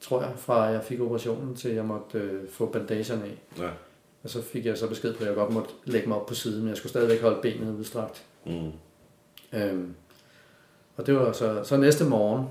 [0.00, 3.38] tror jeg, fra jeg fik operationen til jeg måtte øh, få bandagerne af.
[3.58, 3.70] Ja.
[4.22, 6.34] Og så fik jeg så besked på, at jeg godt måtte lægge mig op på
[6.34, 8.24] siden, men jeg skulle stadigvæk holde benet udstrakt.
[8.46, 8.72] Mm.
[9.52, 9.94] Øhm,
[10.96, 12.46] og det var så, så næste morgen,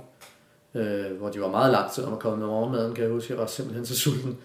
[0.74, 3.34] øh, hvor de var meget lang tid om at komme med morgenmaden, kan jeg huske,
[3.34, 4.38] jeg var simpelthen så sulten.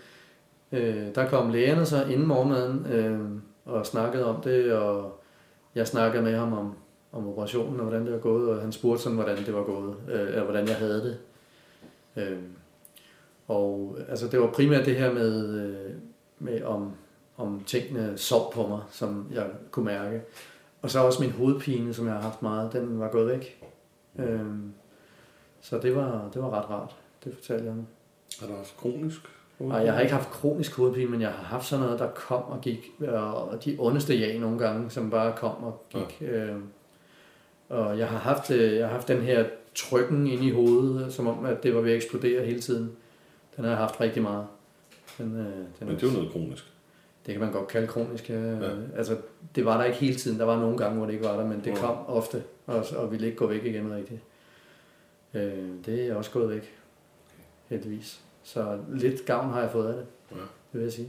[0.72, 3.20] Øh, der kom lægerne så inden morgenmaden øh,
[3.64, 5.20] og snakkede om det, og
[5.74, 6.74] jeg snakkede med ham om,
[7.12, 9.96] om operationen og hvordan det var gået, og han spurgte sådan, hvordan det var gået,
[10.08, 11.18] øh, eller hvordan jeg havde det.
[12.16, 12.38] Øh,
[13.48, 15.90] og altså, det var primært det her med, øh,
[16.38, 16.92] med om,
[17.36, 20.22] om tingene sov på mig, som jeg kunne mærke.
[20.82, 23.62] Og så også min hovedpine, som jeg har haft meget, den var gået væk.
[24.18, 24.72] Øhm,
[25.60, 27.86] så det var, det var ret rart, det fortalte jeg ham.
[28.40, 29.20] Har du haft kronisk?
[29.58, 32.42] Nej, jeg har ikke haft kronisk hovedpine, men jeg har haft sådan noget, der kom
[32.42, 36.20] og gik, og de ondeste ja nogle gange, som bare kom og gik.
[36.20, 36.26] Ja.
[36.26, 36.64] Øhm,
[37.72, 41.26] og jeg har haft, øh, jeg har haft den her trykken inde i hovedet, som
[41.26, 42.92] om, at det var ved at eksplodere hele tiden.
[43.56, 44.46] Den har jeg haft rigtig meget.
[45.18, 46.64] Den, øh, den Men det er jo noget kronisk.
[47.26, 48.30] det kan man godt kalde kronisk.
[48.30, 48.34] Ja.
[48.40, 48.56] Ja.
[48.58, 48.70] Ja.
[48.96, 49.16] Altså,
[49.54, 50.38] det var der ikke hele tiden.
[50.38, 51.74] Der var nogle gange, hvor det ikke var der, men det Ja.
[51.74, 54.20] kom ofte, og, og ville ikke gå væk igen rigtigt.
[55.34, 56.74] Øh, det er også gået væk,
[57.68, 58.20] heldigvis.
[58.42, 60.36] Så lidt gavn har jeg fået af det, Ja.
[60.36, 61.08] det vil jeg sige.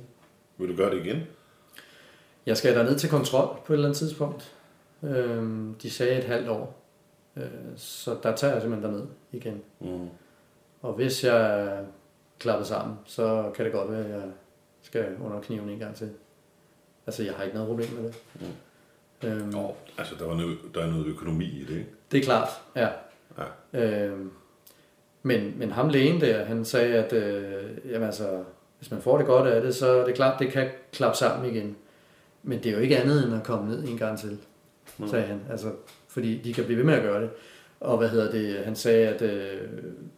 [0.58, 1.18] Vil du gøre det igen?
[2.46, 4.56] Jeg skal derned til kontrol på et eller andet tidspunkt.
[5.04, 6.84] Øh, de sagde et halvt år.
[7.38, 7.44] Øh,
[7.76, 9.62] så der tager jeg simpelthen derned igen.
[9.80, 10.10] Mm.
[10.82, 11.84] Og hvis jeg er
[12.40, 14.24] klappet sammen, så kan det godt være, at jeg
[14.82, 16.10] skal under kniven en gang til.
[17.08, 18.16] Altså, jeg har ikke noget problem med det.
[18.42, 19.28] Mm.
[19.28, 21.90] Øhm, Nå, altså der, var noget, der er noget økonomi i det, ikke?
[22.12, 22.90] Det er klart, ja.
[23.38, 24.08] Ja.
[24.08, 24.32] Øhm,
[25.24, 28.44] men, men ham lægen der, han sagde, at øh, jamen altså,
[28.80, 31.56] hvis man får det godt af det, så er det klart, det kan klappe sammen
[31.56, 31.76] igen.
[32.44, 34.40] Men det er jo ikke andet end at komme ned en gang til,
[34.98, 35.08] Mm.
[35.08, 35.42] sagde han.
[35.50, 35.72] Altså,
[36.08, 37.30] fordi de kan blive ved med at gøre det.
[37.80, 39.62] Og hvad hedder det, han sagde, at øh,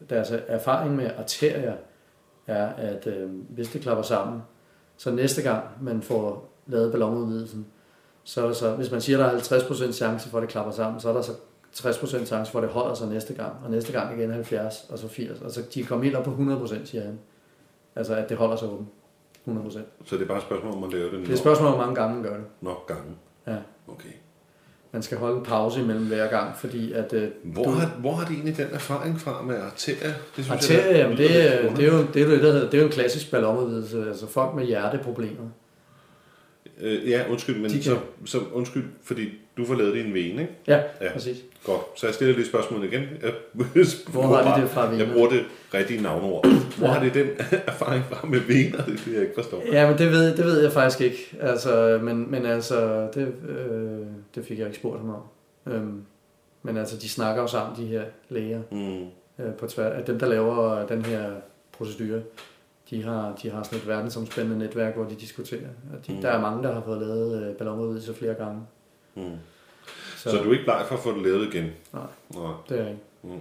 [0.09, 1.73] deres erfaring med arterier
[2.47, 4.41] er, at øh, hvis det klapper sammen,
[4.97, 7.65] så næste gang man får lavet ballonudvidelsen,
[8.23, 10.49] så er der så, hvis man siger, at der er 50% chance for, at det
[10.49, 11.31] klapper sammen, så er der så
[11.73, 14.99] 60% chance for, at det holder sig næste gang, og næste gang igen 70, og
[14.99, 15.41] så 80.
[15.41, 17.19] Altså, de kommer helt op på 100%, siger han.
[17.95, 18.87] Altså, at det holder sig åben.
[19.47, 19.79] 100%.
[20.05, 21.77] Så det er bare et spørgsmål om at lave det Det er et spørgsmål, hvor
[21.77, 22.45] mange gange man gør det.
[22.61, 23.15] nok gange.
[23.47, 23.57] Ja.
[23.87, 24.09] Okay.
[24.95, 27.13] Man skal holde en pause imellem hver gang, fordi at...
[27.13, 30.13] Øh, Hvor, har, hvor har de egentlig den erfaring fra med arterier?
[30.37, 31.83] Det jamen, det, det, er jo, det,
[32.21, 34.07] er jo, det, der hedder, det er jo en klassisk ballonudvidelse.
[34.07, 35.49] Altså folk med hjerteproblemer.
[36.81, 40.13] Øh, ja, undskyld, men De så, så undskyld, fordi du får lavet det i en
[40.13, 40.53] vene, ikke?
[40.67, 41.11] Ja, Ja.
[41.13, 41.37] præcis.
[41.65, 43.01] Godt, så jeg stiller lige spørgsmålet igen.
[43.23, 43.33] Jeg,
[44.11, 45.13] Hvor har de det fra, Jeg venerne?
[45.13, 46.47] bruger det rigtige navnord.
[46.77, 46.93] Hvor Ja.
[46.93, 47.27] har de den
[47.67, 48.77] erfaring fra med vener?
[48.85, 49.63] Det det, jeg ikke forstår.
[49.71, 51.37] Ja, men det ved, det ved jeg faktisk ikke.
[51.41, 53.99] Altså, men, men altså, det, øh,
[54.35, 55.21] det fik jeg ikke spurgt ham om.
[55.73, 56.01] Øhm,
[56.63, 59.03] men altså, de snakker jo sammen, de her læger, Mm.
[59.45, 59.93] øh, på tværs.
[60.01, 61.29] At dem, der laver den her
[61.77, 62.21] procedure,
[62.89, 65.59] de har, de har sådan et verdensomspændende netværk, hvor de diskuterer.
[65.93, 66.21] Og de, mm.
[66.21, 68.61] Der er mange, der har fået lavet øh, ballonudvidelser flere gange.
[69.15, 69.23] Mm.
[70.17, 71.71] Så, Så, du er ikke bleg for at få det lavet igen?
[71.93, 72.03] Nej.
[72.35, 72.51] Nej.
[72.69, 73.01] det er jeg ikke.
[73.23, 73.39] Mm.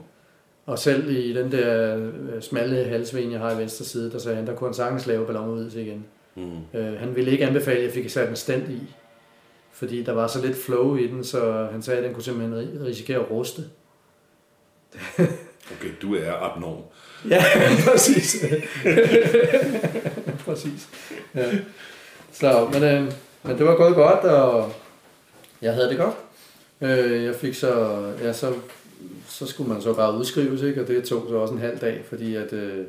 [0.67, 4.37] Og selv i den der øh, smalle halsven, jeg har i venstre side, der sagde
[4.37, 6.05] han, der kunne han sagtens lave ballonudvidelse igen.
[6.35, 6.79] Mm.
[6.79, 8.81] Øh, han ville ikke anbefale, at jeg fik sat en stand i,
[9.73, 12.59] fordi der var så lidt flow i den, så han sagde, at den kunne simpelthen
[12.59, 13.63] ri- risikere at ruste.
[15.81, 16.83] Okay, du er abnorm.
[17.31, 17.45] Ja,
[17.91, 18.45] præcis.
[20.45, 20.89] præcis.
[21.35, 21.51] Ja.
[22.33, 24.73] Så, men, øh, men det var gået godt, og
[25.65, 26.15] jeg havde det godt.
[26.81, 27.73] Øh, jeg fik så,
[28.23, 28.55] ja, så,
[29.29, 30.83] så skulle man så bare udskrives, ikke?
[30.83, 32.85] og det tog så også en halv dag, fordi at, øh,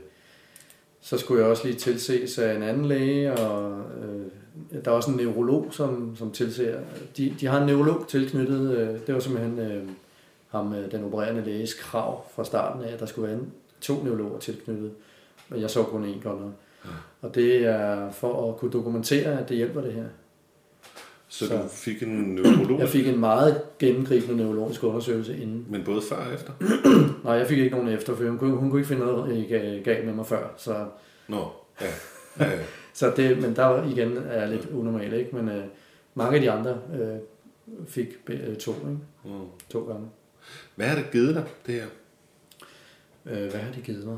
[1.01, 5.11] så skulle jeg også lige tilses af en anden læge, og øh, der er også
[5.11, 6.79] en neurolog, som, som tilser.
[7.17, 8.77] De, de har en neurolog tilknyttet.
[8.77, 9.83] Øh, det var simpelthen øh,
[10.49, 14.03] ham, øh, den opererende læges krav fra starten af, at der skulle være en, to
[14.03, 14.91] neurologer tilknyttet.
[15.49, 16.51] Men jeg så kun én godt nok.
[17.21, 20.05] Og det er for at kunne dokumentere, at det hjælper det her.
[21.27, 25.65] Så, Så- du fik en neurolog, Jeg fik en meget gennemgribende neurologisk undersøgelse inden.
[25.69, 26.53] men både før og efter?
[27.25, 29.83] Nej, jeg fik ikke nogen efter, for hun kunne, hun kunne ikke finde noget ga-
[29.83, 30.53] galt med mig før.
[30.57, 30.85] Så,
[31.27, 31.47] Nå,
[31.81, 31.85] ja.
[32.39, 32.59] ja, ja.
[32.93, 35.35] så det, men der igen er lidt unormalt, ikke?
[35.35, 35.63] Men øh,
[36.15, 37.17] mange af de andre øh,
[37.87, 38.97] fik øh, to, ikke?
[39.25, 39.31] Mm.
[39.69, 40.07] To gange.
[40.75, 41.85] Hvad har det givet dig, det her?
[43.25, 44.17] Øh, hvad har de givet mig?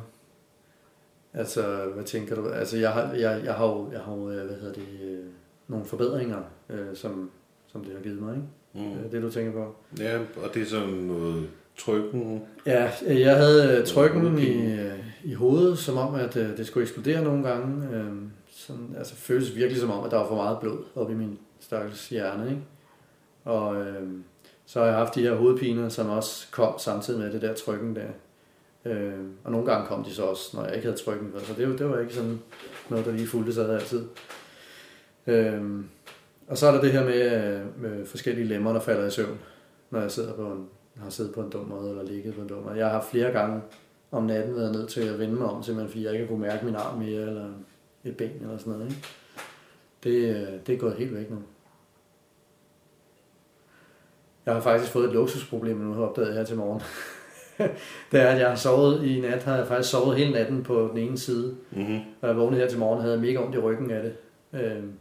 [1.34, 2.48] Altså, hvad tænker du?
[2.50, 5.26] Altså, jeg har, jeg, jeg har jo, jeg har jo øh, hvad hedder det, øh,
[5.68, 6.38] nogle forbedringer,
[6.70, 7.30] øh, som,
[7.68, 8.90] som det har givet mig, ikke?
[8.90, 9.00] Mm.
[9.00, 9.76] Øh, Det du tænker på?
[10.00, 12.42] Ja, og det er sådan noget trykken.
[12.66, 14.80] Ja, øh, jeg havde øh, trykken i,
[15.24, 17.88] i hovedet, som om, at øh, det skulle eksplodere nogle gange.
[17.98, 18.12] Øh,
[18.52, 21.40] Sådan, altså føles virkelig som om, at der var for meget blod op i min
[21.60, 22.62] stakkels hjerne, ikke?
[23.46, 24.08] Og øh,
[24.66, 27.96] så har jeg haft de her hovedpiner, som også kom samtidig med det der trykken
[27.96, 28.08] der.
[28.86, 31.32] Øh, og nogle gange kom de så også, når jeg ikke havde trykken.
[31.44, 32.40] Så det, var- det var ikke sådan
[32.90, 34.04] noget, der lige fulgte sig altid.
[35.28, 35.62] Øh,
[36.48, 39.40] og så er der det her med, øh, med forskellige lemmer, der falder i søvn,
[39.90, 42.48] når jeg sidder på en, har siddet på en dum måde, eller ligget på en
[42.48, 42.78] dum måde.
[42.78, 43.62] Jeg har flere gange
[44.12, 46.66] om natten været nødt til at vende mig om, simpelthen fordi jeg ikke kunne mærke
[46.66, 47.50] min arm mere, eller
[48.04, 48.86] et ben, eller sådan noget.
[48.86, 49.08] Ikke?
[50.04, 51.38] Det, øh, det er gået helt væk nu.
[54.46, 56.82] Jeg har faktisk fået et luksusproblem nu, har jeg opdaget her til morgen.
[58.12, 60.90] det er, at jeg har sovet i nat, har jeg faktisk sovet hele natten på
[60.92, 61.56] den ene side.
[61.72, 62.00] Mm-hmm.
[62.22, 64.16] Og jeg vågnede her til morgen, havde jeg mega ondt i ryggen af det.
[64.62, 64.94] Øhm,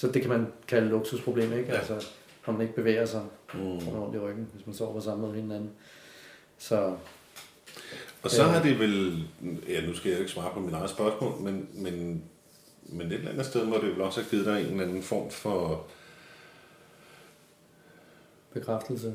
[0.00, 1.72] så det kan man kalde luksusproblem, ikke?
[1.72, 1.78] Ja.
[1.78, 2.06] Altså,
[2.46, 3.22] når man ikke bevæger sig,
[3.54, 3.80] Mm.
[3.80, 5.70] får ondt i ryggen, hvis man sover på samme måde hele natten.
[6.58, 6.94] Så
[8.22, 8.48] Og så Ja.
[8.48, 9.24] har det vel,
[9.68, 12.22] ja nu skal jeg ikke svare på min eget spørgsmål, men, men,
[12.86, 15.02] men et eller andet sted må det vel også have givet dig en eller anden
[15.02, 15.86] form for,
[18.52, 19.14] bekræftelse.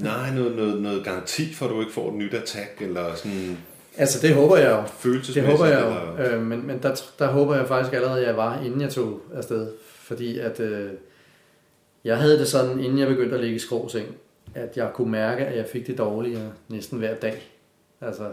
[0.00, 3.58] nej, noget, noget, noget garanti for, at du ikke får et nyt attack, eller sådan
[3.96, 4.70] Altså, det håber jeg
[5.04, 5.10] jo.
[5.34, 6.16] Det håber jeg eller, jo.
[6.36, 9.20] Øh, men men der, der håber jeg faktisk allerede, at jeg var, inden jeg tog
[9.34, 9.72] afsted.
[10.08, 10.90] Fordi at øh,
[12.04, 14.16] jeg havde det sådan, inden jeg begyndte at ligge i skråseng,
[14.54, 17.42] at jeg kunne mærke, at jeg fik det dårligere næsten hver dag.
[18.00, 18.32] Altså,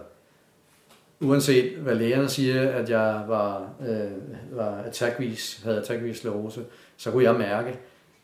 [1.19, 6.65] uanset hvad lægerne siger, at jeg var, øh, var attackvis, havde attackvis sklerose,
[6.97, 7.79] så kunne jeg mærke,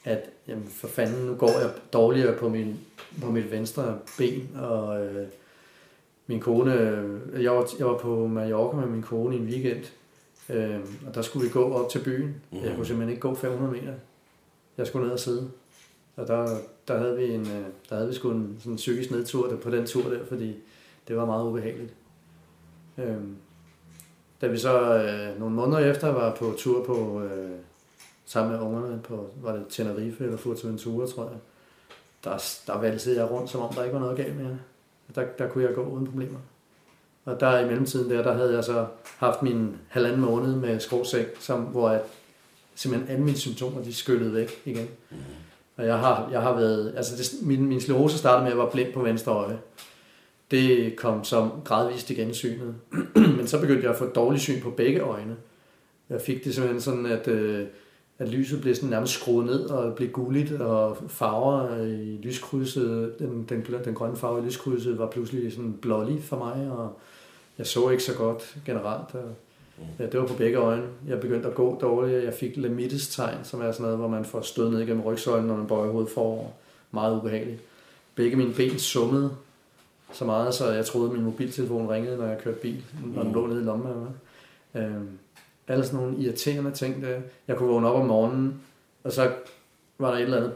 [0.05, 2.79] at jamen, for fanden, nu går jeg dårligere på, min,
[3.21, 5.27] på mit venstre ben, og øh,
[6.27, 9.85] min kone, øh, jeg var, jeg var på Mallorca med min kone i en weekend,
[10.51, 12.35] øh, og der skulle vi gå op til byen.
[12.51, 12.63] Mhm.
[12.63, 13.93] Jeg kunne simpelthen ikke gå 500 meter.
[14.77, 15.51] Jeg skulle ned og sidde.
[16.15, 19.11] Og der, der havde vi en, øh, der havde vi sgu en sådan en psykisk
[19.11, 20.55] nedtur der, på den tur der, fordi
[21.07, 21.93] det var meget ubehageligt.
[22.97, 23.15] Øh,
[24.41, 27.51] da vi så øh, nogle måneder efter var på tur på, øh,
[28.25, 31.37] sammen med ungerne på, var det Tenerife eller Fuerteventura, tror jeg,
[32.23, 34.55] der, der valgte jeg rundt, som om der ikke var noget galt med jer.
[35.15, 36.39] Der, der kunne jeg gå uden problemer.
[37.25, 38.85] Og der i mellemtiden der, der havde jeg så
[39.17, 42.01] haft min halvanden måned med skråsæk, som, hvor jeg,
[42.75, 44.87] simpelthen alle mine symptomer, de skyllede væk igen.
[45.77, 48.63] Og jeg har, jeg har været, altså det, min, min sklerose startede med, at jeg
[48.63, 49.59] var blind på venstre øje.
[50.51, 52.75] Det kom som gradvist igen i synet.
[53.37, 55.35] Men så begyndte jeg at få dårlig syn på begge øjne.
[56.09, 57.67] Jeg fik det simpelthen sådan, at, øh,
[58.21, 63.45] at lyset blev sådan nærmest skruet ned og blev gulligt, og farver i lyskrydset, den,
[63.49, 66.99] den, den grønne farve i lyskrydset var pludselig sådan blålig for mig, og
[67.57, 69.15] jeg så ikke så godt generelt.
[69.15, 69.29] Og,
[69.99, 70.83] ja, det var på begge øjne.
[71.07, 72.23] Jeg begyndte at gå dårligt.
[72.23, 75.47] Jeg fik lamites tegn, som er sådan noget, hvor man får stød ned igennem rygsøjlen,
[75.47, 76.49] når man bøjer hovedet forover.
[76.91, 77.61] Meget ubehageligt.
[78.15, 79.31] Begge mine ben summede
[80.13, 82.83] så meget, så jeg troede, at min mobiltelefon ringede, når jeg kørte bil,
[83.15, 84.11] når den lå nede i lommen af mig.
[84.75, 85.09] Øhm,
[85.71, 87.01] alle sådan nogle irriterende ting.
[87.03, 87.17] Der.
[87.47, 88.61] Jeg kunne vågne op om morgenen,
[89.03, 89.31] og så
[89.99, 90.53] var der et eller andet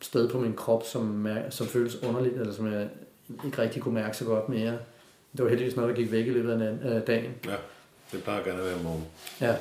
[0.00, 2.88] sted på min krop, som, mær- som føltes underligt, eller som jeg
[3.44, 4.72] ikke rigtig kunne mærke så godt mere.
[5.36, 7.30] Det var heldigvis noget, der gik væk i løbet af dagen.
[7.46, 7.54] Ja,
[8.12, 9.06] det plejer gerne at være om morgenen.
[9.40, 9.54] Ja,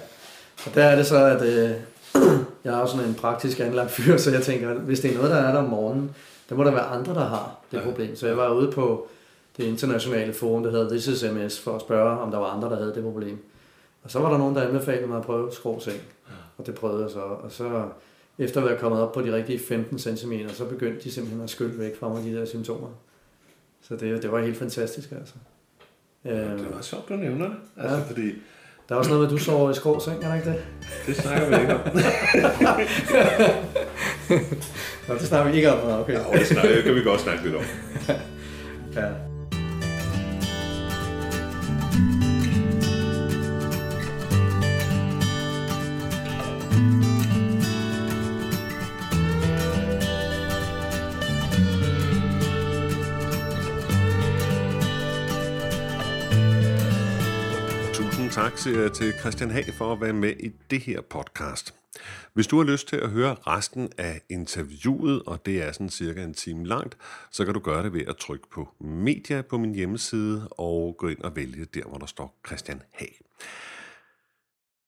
[0.65, 1.71] og der er det så, at øh,
[2.63, 5.15] jeg er jo sådan en praktisk anlagt fyr, så jeg tænker, at hvis det er
[5.15, 6.15] noget, der er der om morgenen,
[6.49, 7.83] der må der være andre, der har det Ja.
[7.83, 8.15] problem.
[8.15, 9.07] Så jeg var ude på
[9.57, 12.69] det internationale forum, der hedder This is MS, for at spørge, om der var andre,
[12.69, 13.37] der havde det problem.
[14.07, 15.97] Og så var der nogen, der anbefalede mig at prøve skråseng.
[16.57, 17.19] Og det prøvede jeg så.
[17.19, 17.83] Og så
[18.39, 21.49] efter at være kommet op på de rigtige 15 cm, så begyndte de simpelthen at
[21.49, 22.87] skylle væk fra mig, de der symptomer.
[23.81, 25.33] Så det, det var helt fantastisk, altså.
[26.23, 27.55] Det Øhm, er meget sjovt, du nævner det.
[27.77, 28.03] Altså, Ja.
[28.03, 28.31] fordi
[28.89, 30.63] der er også noget med, at du sover i skråseng, er der ikke det?
[31.07, 31.79] det snakker vi ikke om.
[35.07, 36.01] Nå, det snakker vi ikke om.
[36.01, 36.13] Okay.
[36.13, 37.61] Ja, det, snakker, det kan vi godt snakke lidt om.
[38.95, 39.09] Ja.
[58.57, 61.73] Til, til Christian Hag for at være med i det her podcast.
[62.33, 66.23] Hvis du har lyst til at høre resten af interviewet, og det er sådan cirka
[66.23, 66.97] en time langt,
[67.31, 71.07] så kan du gøre det ved at trykke på media på min hjemmeside og gå
[71.07, 73.19] ind og vælge der, hvor der står Christian Hag.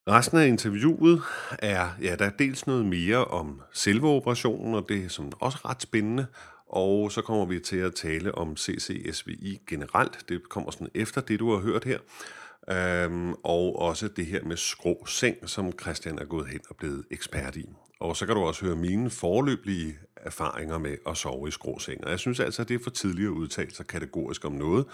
[0.07, 1.21] Resten af interviewet
[1.59, 5.57] er, ja, der er dels noget mere om selve operationen, og det er som også
[5.65, 6.25] ret spændende,
[6.67, 10.29] og så kommer vi til at tale om CCSVI generelt.
[10.29, 11.99] Det kommer sådan efter det, du har hørt her.
[12.69, 17.05] Øhm, og også det her med skrå seng, som Christian er gået hen og blevet
[17.11, 17.69] ekspert i.
[17.99, 22.03] Og så kan du også høre mine forløbige erfaringer med at sove i skråseng.
[22.03, 24.85] Og jeg synes altså, at det er for tidligt at udtale sig kategorisk om noget.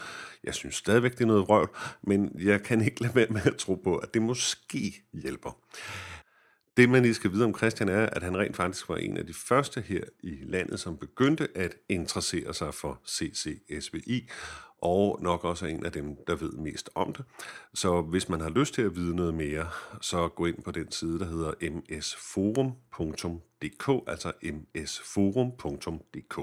[0.44, 3.56] Jeg synes stadigvæk, det er noget røv, men jeg kan ikke lade være med at
[3.56, 5.58] tro på, at det måske hjælper.
[6.78, 9.28] Det, man lige skal vide om Christian, er, at han rent faktisk var en af
[9.28, 14.30] de første her i landet, som begyndte at interessere sig for CCSVI,
[14.86, 17.26] og nok også er en af dem, der ved mest om det.
[17.74, 19.68] Så hvis man har lyst til at vide noget mere,
[20.02, 21.52] så gå ind på den side, der hedder
[22.00, 23.30] msforum.dk,
[24.08, 24.32] altså
[24.76, 26.40] msforum.dk.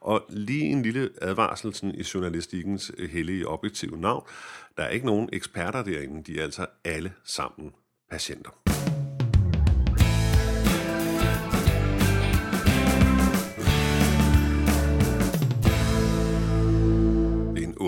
[0.00, 4.26] Og lige en lille advarsel sådan, i journalistikkens øh, hellige objektive navn.
[4.76, 7.72] Der er ikke nogen eksperter derinde, de er altså alle sammen
[8.10, 8.63] patienter.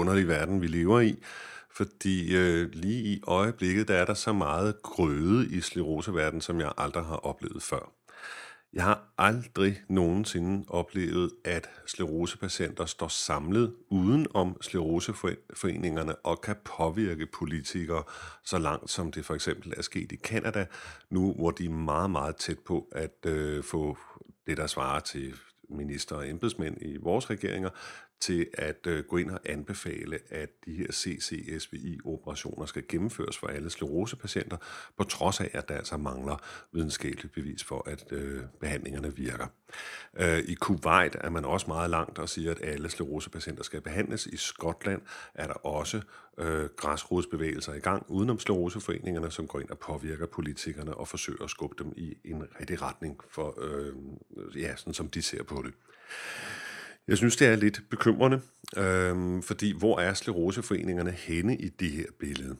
[0.06, 1.22] Underlig verden, vi lever i.
[1.70, 6.72] Fordi øh, lige i øjeblikket, der er der så meget grøde i skleroseverden, som jeg
[6.78, 7.92] aldrig har oplevet før.
[8.72, 17.26] Jeg har aldrig nogensinde oplevet, at sklerosepatienter står samlet uden om skleroseforeningerne og kan påvirke
[17.26, 18.02] politikere
[18.44, 20.66] så langt, som det for eksempel er sket i Kanada,
[21.10, 23.98] nu hvor de er meget, meget tæt på at øh, få
[24.46, 25.34] det, der svarer til
[25.68, 27.70] minister og embedsmænd i vores regeringer
[28.20, 33.70] til at øh, gå ind og anbefale, at de her CCSVI-operationer skal gennemføres for alle
[33.70, 34.56] sklerosepatienter,
[34.96, 36.36] på trods af, at der altså mangler
[36.72, 39.46] videnskabeligt bevis for, at øh, behandlingerne virker.
[40.18, 44.26] Øh, I Kuwait er man også meget langt og siger, at alle sklerosepatienter skal behandles.
[44.26, 45.02] I Skotland
[45.34, 46.00] er der også
[46.38, 51.50] øh, græsrodsbevægelser i gang udenom skleroseforeningerne, som går ind og påvirker politikerne og forsøger at
[51.50, 53.92] skubbe dem i en rigtig retning, for, øh,
[54.62, 55.72] ja, sådan som de ser på det.
[57.08, 58.40] Jeg synes, det er lidt bekymrende,
[58.76, 62.56] øh, fordi hvor er skleroseforeningerne henne i det her billede?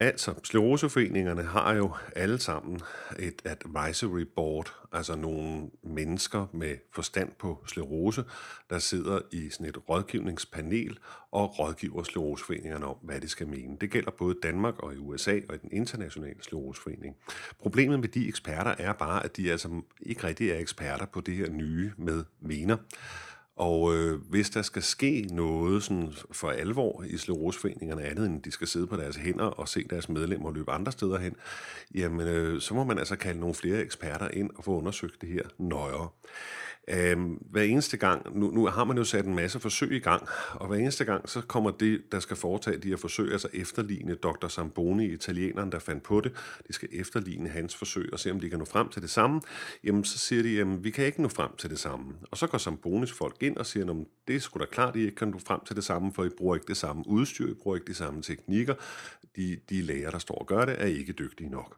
[0.00, 2.80] Altså, skleroseforeningerne har jo alle sammen
[3.18, 8.24] et advisory board, altså nogle mennesker med forstand på sklerose,
[8.70, 10.98] der sidder i sådan et rådgivningspanel
[11.30, 13.76] og rådgiver skleroseforeningerne om, hvad de skal mene.
[13.80, 17.16] Det gælder både Danmark og i USA og i den internationale skleroseforening.
[17.58, 21.34] Problemet med de eksperter er bare, at de altså ikke rigtig er eksperter på det
[21.34, 22.76] her nye med vener.
[23.56, 28.50] Og øh, hvis der skal ske noget sådan for alvor i skleroseforeningerne andet, end de
[28.50, 31.36] skal sidde på deres hænder og se deres medlemmer løbe andre steder hen,
[31.94, 35.28] jamen øh, så må man altså kalde nogle flere eksperter ind og få undersøgt det
[35.28, 36.08] her nøjere.
[36.88, 37.16] Øh,
[37.50, 40.66] hver eneste gang, nu, nu har man jo sat en masse forsøg i gang, og
[40.66, 44.48] hver eneste gang, så kommer det, der skal foretage de her forsøg, altså efterligne Dr.
[44.48, 46.32] Zamboni, italieneren, der fandt på det,
[46.68, 49.40] de skal efterligne hans forsøg og se, om de kan nå frem til det samme,
[49.84, 52.14] jamen så siger de, jamen vi kan ikke nå frem til det samme.
[52.30, 55.00] Og så går Zambonis folk ind og siger, jamen det er sgu da klart, I
[55.00, 57.54] ikke kan nå frem til det samme, for I bruger ikke det samme udstyr, I
[57.54, 58.74] bruger ikke de samme teknikker,
[59.36, 61.76] de, de læger, der står og gør det, er ikke dygtige nok.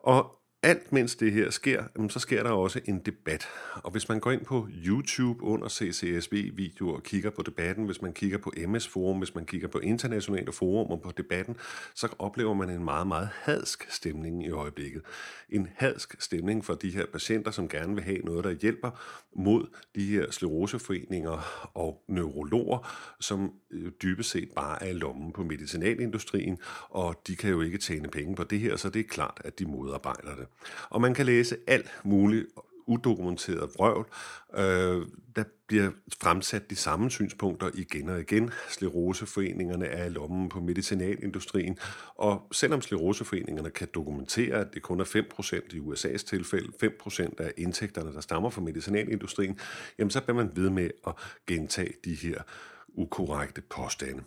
[0.00, 3.48] Og alt mens det her sker, så sker der også en debat.
[3.74, 8.12] Og hvis man går ind på YouTube under CCSV-videoer og kigger på debatten, hvis man
[8.12, 11.56] kigger på MS Forum, hvis man kigger på internationale forumer på debatten,
[11.94, 15.02] så oplever man en meget, meget hadsk stemning i øjeblikket.
[15.48, 18.90] En hadsk stemning for de her patienter, som gerne vil have noget, der hjælper
[19.36, 25.42] mod de her skleroseforeninger og neurologer, som øh, dybest set bare er i lommen på
[25.42, 29.40] medicinalindustrien, og de kan jo ikke tjene penge på det her, så det er klart,
[29.44, 30.46] at de modarbejder det.
[30.90, 32.46] Og man kan læse alt muligt
[32.90, 34.06] udokumenteret vrøvl.
[34.54, 35.90] Øh, der bliver
[36.22, 38.50] fremsat de samme synspunkter igen og igen.
[38.68, 41.78] Skleroseforeningerne er i lommen på medicinalindustrien,
[42.14, 47.52] og selvom skleroseforeningerne kan dokumentere, at det kun er 5% i USA's tilfælde, 5% af
[47.56, 49.58] indtægterne, der stammer fra medicinalindustrien,
[49.98, 51.14] jamen så bliver man ved med at
[51.46, 52.42] gentage de her
[52.88, 54.22] ukorrekte påstande.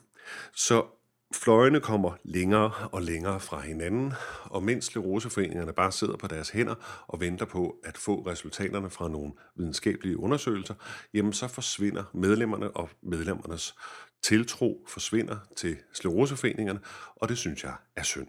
[0.53, 0.85] Så
[1.33, 4.13] Fløjene kommer længere og længere fra hinanden,
[4.43, 9.07] og mens skleroseforeningerne bare sidder på deres hænder og venter på at få resultaterne fra
[9.09, 10.73] nogle videnskabelige undersøgelser,
[11.13, 13.75] jamen så forsvinder medlemmerne og medlemmernes
[14.23, 16.79] tiltro forsvinder til skleroseforeningerne,
[17.15, 18.27] og det synes jeg er synd.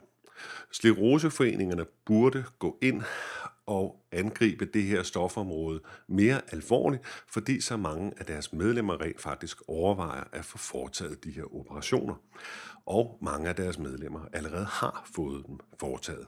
[0.73, 3.03] Skleroseforeningerne burde gå ind
[3.67, 9.59] og angribe det her stofområde mere alvorligt, fordi så mange af deres medlemmer rent faktisk
[9.69, 12.15] overvejer at få foretaget de her operationer.
[12.87, 16.27] Og mange af deres medlemmer allerede har fået dem foretaget.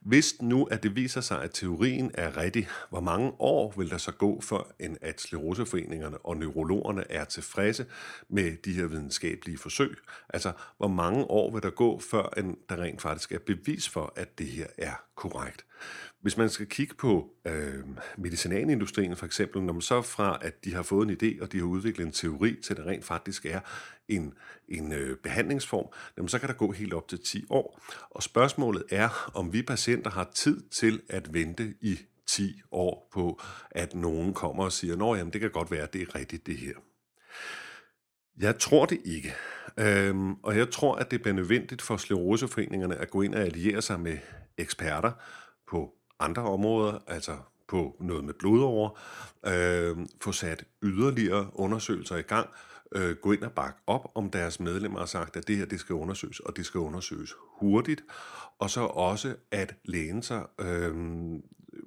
[0.00, 3.98] Hvis nu at det viser sig, at teorien er rigtig, hvor mange år vil der
[3.98, 7.86] så gå, for en at skleroseforeningerne og neurologerne er tilfredse
[8.28, 9.96] med de her videnskabelige forsøg?
[10.28, 14.12] Altså, hvor mange år vil der gå, før en, der rent faktisk er bevis for,
[14.16, 15.64] at det her er korrekt?
[16.20, 17.84] Hvis man skal kigge på øh,
[18.18, 21.58] medicinalindustrien for eksempel, når man så fra, at de har fået en idé, og de
[21.58, 23.60] har udviklet en teori til, at det rent faktisk er
[24.08, 24.34] en,
[24.68, 27.80] en øh, behandlingsform, jamen, så kan der gå helt op til 10 år.
[28.10, 33.40] Og spørgsmålet er, om vi patienter har tid til at vente i 10 år på,
[33.70, 36.56] at nogen kommer og siger, at det kan godt være, at det er rigtigt det
[36.56, 36.74] her.
[38.40, 39.34] Jeg tror det ikke.
[39.78, 43.82] Øhm, og jeg tror, at det bliver nødvendigt for skleroseforeningerne at gå ind og alliere
[43.82, 44.18] sig med
[44.58, 45.12] eksperter
[45.68, 47.36] på andre områder, altså
[47.68, 49.00] på noget med blodover,
[49.46, 52.48] øh, få sat yderligere undersøgelser i gang,
[52.92, 55.80] øh, gå ind og bakke op om deres medlemmer og sagt, at det her det
[55.80, 58.04] skal undersøges, og det skal undersøges hurtigt,
[58.58, 60.94] og så også at læne sig øh,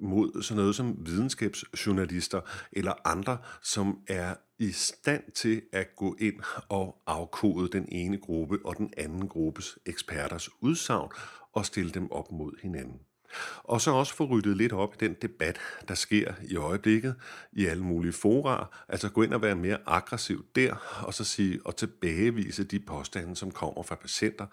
[0.00, 2.40] mod sådan noget som videnskabsjournalister
[2.72, 8.58] eller andre, som er i stand til at gå ind og afkode den ene gruppe
[8.64, 11.10] og den anden gruppes eksperters udsagn
[11.52, 13.00] og stille dem op mod hinanden.
[13.64, 15.58] Og så også få ryddet lidt op i den debat,
[15.88, 17.14] der sker i øjeblikket
[17.52, 18.66] i alle mulige fora.
[18.88, 23.36] Altså gå ind og være mere aggressiv der, og så sige og tilbagevise de påstande,
[23.36, 24.46] som kommer fra patienter,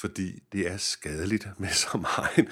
[0.00, 2.48] fordi det er skadeligt med så meget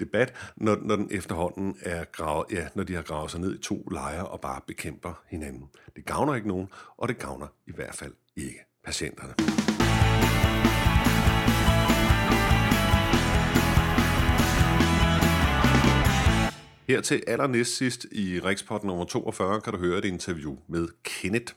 [0.00, 3.62] debat, når, når den efterhånden er gravet, ja, når de har gravet sig ned i
[3.62, 5.68] to lejre og bare bekæmper hinanden.
[5.96, 9.77] Det gavner ikke nogen, og det gavner i hvert fald ikke patienterne.
[16.88, 21.54] Her til allernæst sidst i Rikspot nummer 42 kan du høre et interview med Kenneth.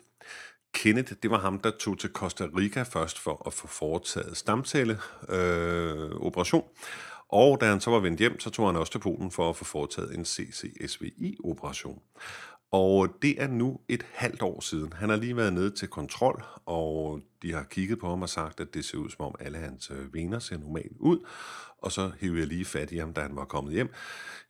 [0.73, 6.09] Kenneth, det var ham, der tog til Costa Rica først for at få foretaget stamcelleoperation.
[6.09, 6.63] Øh, operation.
[7.29, 9.55] og da han så var vendt hjem, så tog han også til Polen for at
[9.55, 12.01] få foretaget en CCSVI-operation.
[12.71, 14.93] Og det er nu et halvt år siden.
[14.93, 18.59] Han har lige været nede til kontrol, og de har kigget på ham og sagt,
[18.59, 21.19] at det ser ud som om alle hans øh, vener ser normalt ud.
[21.83, 23.89] Og så hævde jeg lige fat i ham, da han var kommet hjem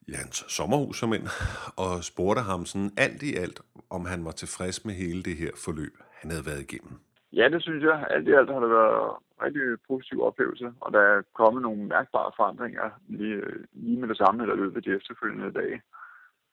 [0.08, 1.28] i hans sommerhus som ind,
[1.86, 3.60] og spurgte ham sådan alt i alt,
[3.90, 6.94] om han var tilfreds med hele det her forløb, han havde været igennem.
[7.34, 8.08] Ja, det synes jeg.
[8.10, 9.00] Alt i alt har det været
[9.32, 14.08] en rigtig positiv oplevelse, og der er kommet nogle mærkbare forandringer lige, øh, lige med
[14.10, 15.82] det samme, eller løbet de efterfølgende dage.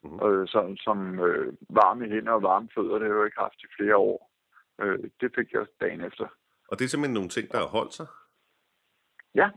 [0.03, 0.27] Mm.
[0.27, 3.63] Øh, som som øh, varme hænder og varme fødder, det har jeg jo ikke haft
[3.63, 4.31] i flere år.
[4.81, 6.27] Øh, det fik jeg dagen efter.
[6.69, 8.07] Og det er simpelthen nogle ting, der har holdt sig?
[9.35, 9.51] Ja.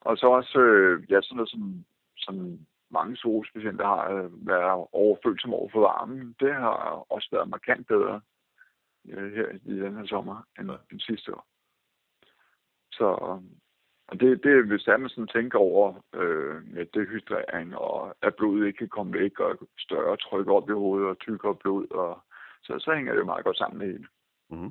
[0.00, 1.84] Og så også øh, ja, sådan noget som,
[2.16, 2.58] som
[2.90, 6.36] mange psoriasispatienter har øh, været overfølsomme over for varmen.
[6.40, 6.76] Det har
[7.10, 8.20] også været markant bedre
[9.08, 11.46] øh, her i den her sommer end, end sidste år.
[12.92, 13.38] Så
[14.08, 18.78] og det, det hvis man sådan tænker over øh, med dehydrering, og at blodet ikke
[18.78, 22.22] kan komme væk, og større tryk op i hovedet, og tykkere blod, og,
[22.62, 24.06] så, så hænger det jo meget godt sammen med hele.
[24.50, 24.70] Mm-hmm.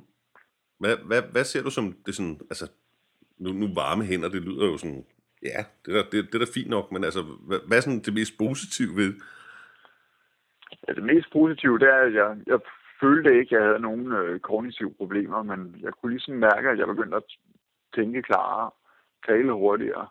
[0.78, 2.70] Hvad, hvad, hvad ser du som det sådan, altså,
[3.38, 5.04] nu, nu varme hænder, det lyder jo sådan
[5.42, 8.06] Ja, det er, det, det er da fint nok, men altså, hvad, hvad er sådan
[8.06, 9.12] det mest positive ved?
[10.88, 12.60] Ja, det mest positive, det er, at jeg, jeg
[13.00, 16.78] følte ikke, at jeg havde nogen øh, kognitive problemer, men jeg kunne ligesom mærke, at
[16.78, 17.22] jeg begyndte at
[17.94, 18.70] tænke klarere,
[19.26, 20.08] tale hurtigere,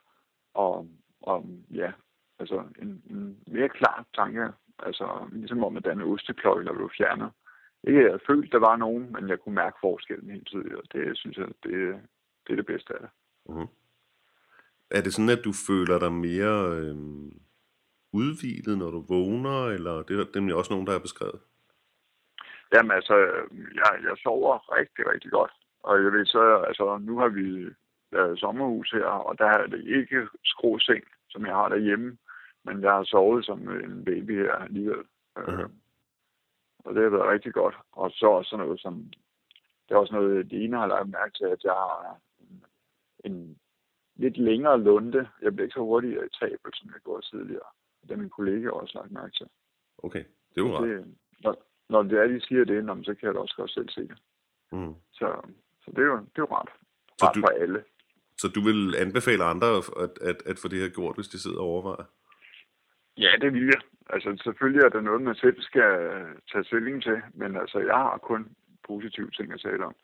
[0.54, 0.88] og,
[1.22, 1.92] og ja,
[2.40, 4.48] altså en, en mere klar tanke,
[4.80, 7.32] altså ligesom om, at den ostekløj, der blev fjernet.
[7.84, 10.84] Ikke, at jeg følte, der var nogen, men jeg kunne mærke forskellen helt tydeligt, og
[10.94, 11.74] det synes jeg, det,
[12.44, 13.10] det er det bedste af det.
[13.50, 13.68] Mm-hmm.
[14.92, 16.96] Er det sådan, at du føler dig mere øh,
[18.14, 21.40] udvilet, når du vågner, eller det er nemlig også nogen, der er beskrevet?
[22.74, 23.16] Jamen altså,
[23.80, 25.52] jeg, jeg sover rigtig, rigtig godt.
[25.84, 27.46] Og jeg ved så, altså nu har vi
[28.12, 32.18] lavet sommerhus her, og der er det ikke skråseng, som jeg har derhjemme,
[32.64, 35.06] men jeg har sovet som en baby her alligevel.
[35.38, 35.70] Uh-huh.
[36.80, 37.76] Og det har været rigtig godt.
[37.92, 39.12] Og så også sådan noget som,
[39.88, 42.20] det er også noget, det ene har lagt mærke til, at jeg har
[43.24, 43.60] en
[44.16, 45.30] lidt længere lunde.
[45.42, 47.70] Jeg bliver ikke så hurtigt irritabel, som jeg gjorde tidligere.
[48.04, 49.48] Det er min kollega også lagt mærke til.
[49.98, 51.06] Okay, det er jo ret.
[51.44, 51.56] når,
[51.90, 54.18] når det er, de siger det, så kan jeg da også godt selv se det.
[54.72, 54.96] Mm.
[55.12, 55.42] Så,
[55.82, 56.70] så det, er jo, det er jo ret.
[57.24, 57.84] Ret du, for alle.
[58.38, 61.60] Så du vil anbefale andre at, at, at få det her gjort, hvis de sidder
[61.60, 62.06] og overvejer?
[63.18, 63.82] Ja, det vil jeg.
[64.10, 67.96] Altså selvfølgelig er der noget, man selv skal øh, tage stilling til, men altså jeg
[67.96, 68.48] har kun
[68.88, 69.96] positive ting at tale om.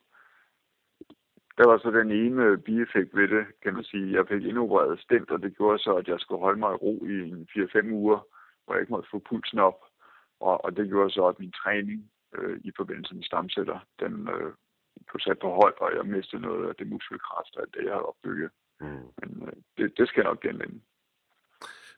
[1.57, 4.13] Der var så den ene bieffekt ved det, kan man sige.
[4.17, 7.05] Jeg fik indopereret stemt, og det gjorde så, at jeg skulle holde mig i ro
[7.05, 7.17] i
[7.59, 8.19] 4-5 uger.
[8.65, 9.79] hvor jeg ikke måtte få pulsen op.
[10.39, 14.53] Og, og det gjorde så, at min træning øh, i forbindelse med stamceller, den øh,
[15.07, 18.05] blev sat på hold, og jeg mistede noget af det muskelkraft, af det jeg har
[18.11, 18.51] opbygget.
[18.81, 19.07] Mm.
[19.19, 20.79] Men øh, det, det skal jeg nok genvinde.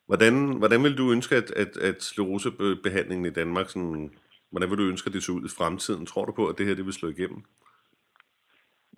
[0.06, 4.18] Hvordan, hvordan vil du ønske, at, at, at sklerosebehandlingen i Danmark, sådan,
[4.50, 6.06] hvordan vil du ønske, at det ser ud i fremtiden?
[6.06, 7.44] Tror du på, at det her det vil slå igennem?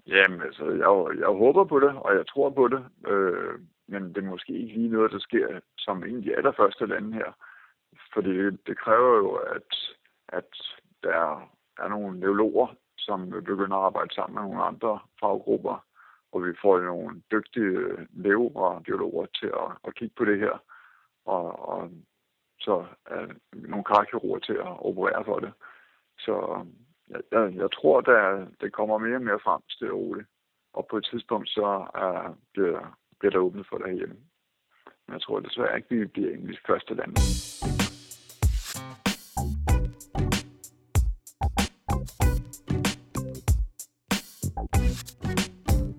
[0.08, 2.86] Jamen, altså, jeg, jeg håber på det, og jeg tror på det.
[3.08, 6.86] Øh, men det er måske ikke lige noget, der sker som en af de allerførste
[6.86, 7.32] lande her.
[8.14, 9.72] Fordi det, det kræver jo, at,
[10.28, 10.52] at
[11.04, 12.68] der er nogle neurologer,
[13.08, 15.78] som begynder at arbejde sammen med nogle andre faggrupper,
[16.32, 17.78] og vi får nogle dygtige
[18.12, 20.56] neurologer til at, at kigge på det her,
[21.26, 21.90] og, og
[22.60, 25.54] så er nogle karkirurger til at operere for det.
[26.20, 26.66] Så øh,
[27.12, 30.28] jeg, jeg, jeg tror, der det kommer mere og mere frem til roligt.
[30.74, 34.16] Og på et tidspunkt så er, bliver, bliver der åbnet for det herhjemme.
[35.06, 37.14] Men jeg tror desværre ikke, vi bliver engelsk første land.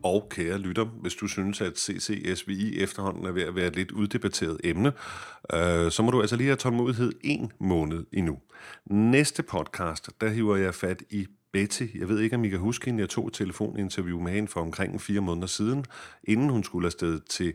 [0.09, 3.91] Og kære lytter, hvis du synes, at CCSVI efterhånden er ved at være et lidt
[3.91, 4.93] uddebatteret emne,
[5.55, 8.39] øh, så må du altså lige have tålmodighed en måned endnu.
[8.87, 11.87] Næste podcast, der hiver jeg fat i Betty.
[11.95, 13.01] Jeg ved ikke, om I kan huske hende.
[13.01, 15.85] Jeg tog et telefoninterview med hende for omkring fire måneder siden,
[16.25, 17.55] inden hun skulle afsted til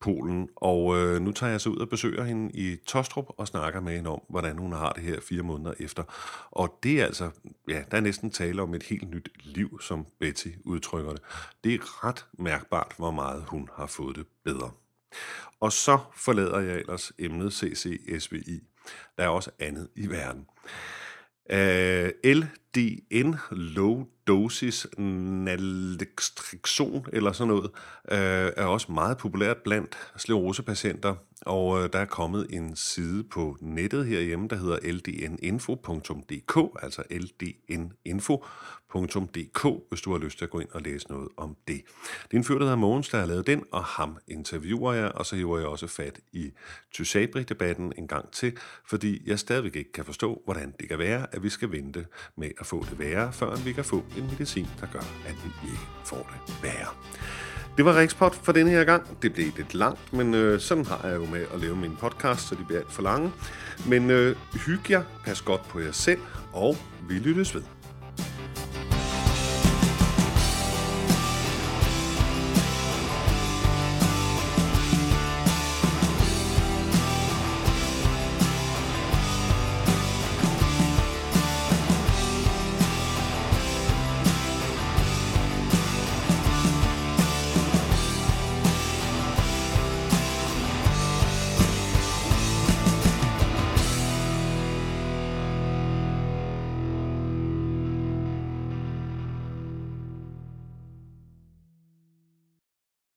[0.00, 0.48] Polen.
[0.56, 3.96] Og øh, nu tager jeg så ud og besøger hende i Tostrup og snakker med
[3.96, 6.02] hende om, hvordan hun har det her fire måneder efter.
[6.50, 7.30] Og det er altså,
[7.68, 11.22] ja, der er næsten tale om et helt nyt liv, som Betty udtrykker det.
[11.64, 14.70] Det er ret mærkbart, hvor meget hun har fået det bedre.
[15.60, 18.60] Og så forlader jeg ellers emnet CCSVI.
[19.18, 20.46] Der er også andet i verden.
[21.52, 22.10] Uh,
[22.76, 27.70] LDN, Low Dosis Naltrexon eller sådan noget,
[28.12, 31.14] øh, er også meget populært blandt sklerosepatienter,
[31.46, 38.46] og øh, der er kommet en side på nettet herhjemme, der hedder ldninfo.dk, altså ldninfo.dk,
[39.88, 41.82] hvis du har lyst til at gå ind og læse noget om det.
[42.22, 45.12] Det er en fyr, der hedder Mogens, der har lavet den, og ham interviewer jeg,
[45.12, 46.50] og så hiver jeg også fat i
[46.92, 51.42] Tysabri-debatten en gang til, fordi jeg stadigvæk ikke kan forstå, hvordan det kan være, at
[51.42, 52.06] vi skal vente
[52.36, 55.68] med at få det værre, før vi kan få en medicin, der gør, at vi
[55.70, 56.88] ikke får det værre.
[57.76, 59.22] Det var Rikspot for denne her gang.
[59.22, 62.48] Det blev lidt langt, men øh, sådan har jeg jo med at lave min podcast,
[62.48, 63.32] så de bliver alt for lange.
[63.88, 64.36] Men øh,
[64.66, 66.20] hyg jer, pas godt på jer selv,
[66.52, 66.76] og
[67.08, 67.62] vi lyttes ved.